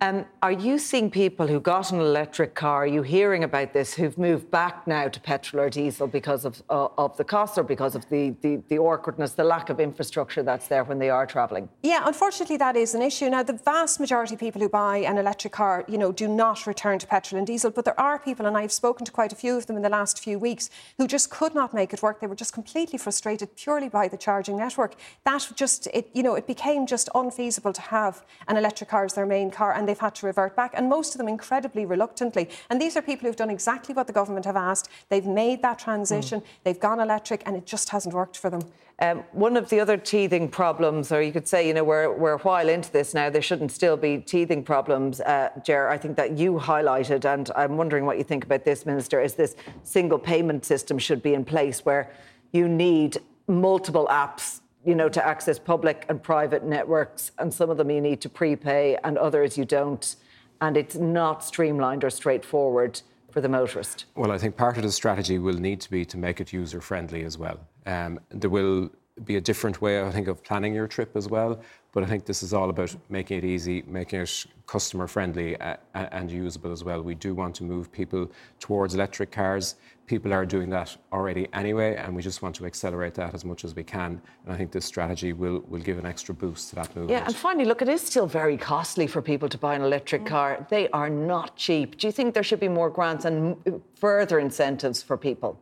[0.00, 2.84] Um, are you seeing people who got an electric car?
[2.84, 6.62] Are you hearing about this who've moved back now to petrol or diesel because of
[6.70, 10.42] uh, of the cost or because of the, the the awkwardness, the lack of infrastructure
[10.42, 11.68] that's there when they are travelling?
[11.82, 13.28] Yeah, unfortunately, that is an issue.
[13.30, 16.66] Now, the vast majority of people who buy an electric car, you know, do not
[16.66, 17.70] return to petrol and diesel.
[17.70, 19.88] But there are people, and I've spoken to quite a few of them in the
[19.88, 22.20] last few weeks, who just could not make it work.
[22.20, 24.94] They were just completely frustrated purely by the charging network.
[25.24, 29.14] That just, it, you know, it became just unfeasible to have an electric car as
[29.14, 30.72] their main car, and they've had to revert back.
[30.74, 32.48] And most of them incredibly reluctantly.
[32.70, 34.88] And these are people who've done exactly what the government have asked.
[35.08, 36.40] They've made that transition.
[36.40, 36.44] Mm.
[36.64, 38.62] They've gone electric, and it just hasn't worked for them.
[39.00, 42.32] Um, one of the other teething problems, or you could say, you know, we're, we're
[42.32, 46.16] a while into this now, there shouldn't still be teething problems, uh, Ger, I think
[46.16, 49.54] that you highlighted, and I'm wondering what you think about this, Minister, is this
[49.84, 52.10] single payment system should be in place where
[52.50, 57.76] you need multiple apps you know, to access public and private networks, and some of
[57.76, 60.16] them you need to prepay, and others you don't,
[60.60, 63.00] and it's not streamlined or straightforward
[63.30, 64.06] for the motorist.
[64.14, 66.80] Well, I think part of the strategy will need to be to make it user
[66.80, 67.60] friendly as well.
[67.86, 68.90] Um, there will
[69.24, 71.60] be a different way, I think, of planning your trip as well.
[71.92, 75.76] But I think this is all about making it easy, making it customer friendly uh,
[75.94, 77.00] and usable as well.
[77.02, 79.76] We do want to move people towards electric cars.
[80.06, 83.64] People are doing that already anyway, and we just want to accelerate that as much
[83.64, 84.20] as we can.
[84.44, 87.10] And I think this strategy will, will give an extra boost to that movement.
[87.10, 90.24] Yeah, and finally, look, it is still very costly for people to buy an electric
[90.24, 90.66] car.
[90.70, 91.98] They are not cheap.
[91.98, 93.56] Do you think there should be more grants and
[93.94, 95.58] further incentives for people?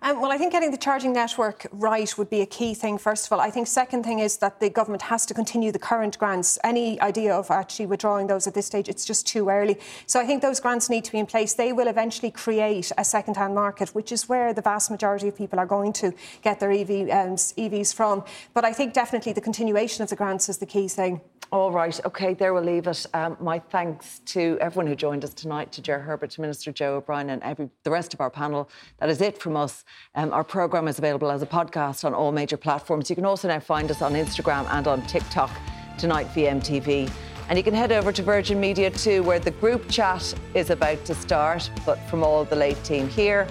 [0.00, 3.26] Um, well, I think getting the charging network right would be a key thing, first
[3.26, 3.40] of all.
[3.40, 6.56] I think second thing is that the government has to continue the current grants.
[6.62, 9.76] Any idea of actually withdrawing those at this stage, it's just too early.
[10.06, 11.54] So I think those grants need to be in place.
[11.54, 15.58] They will eventually create a second-hand market, which is where the vast majority of people
[15.58, 18.24] are going to get their EV, um, EVs from.
[18.54, 21.20] But I think definitely the continuation of the grants is the key thing.
[21.50, 23.06] All right, OK, there we'll leave it.
[23.14, 26.96] Um, my thanks to everyone who joined us tonight, to Ger Herbert, to Minister Joe
[26.96, 28.68] O'Brien, and every, the rest of our panel.
[28.98, 29.86] That is it from us.
[30.14, 33.08] Um, our programme is available as a podcast on all major platforms.
[33.08, 35.50] You can also now find us on Instagram and on TikTok,
[35.96, 37.10] Tonight VMTV.
[37.48, 41.02] And you can head over to Virgin Media Two, where the group chat is about
[41.06, 41.70] to start.
[41.86, 43.48] But from all the late team here,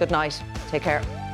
[0.00, 0.42] good night.
[0.70, 1.25] Take care.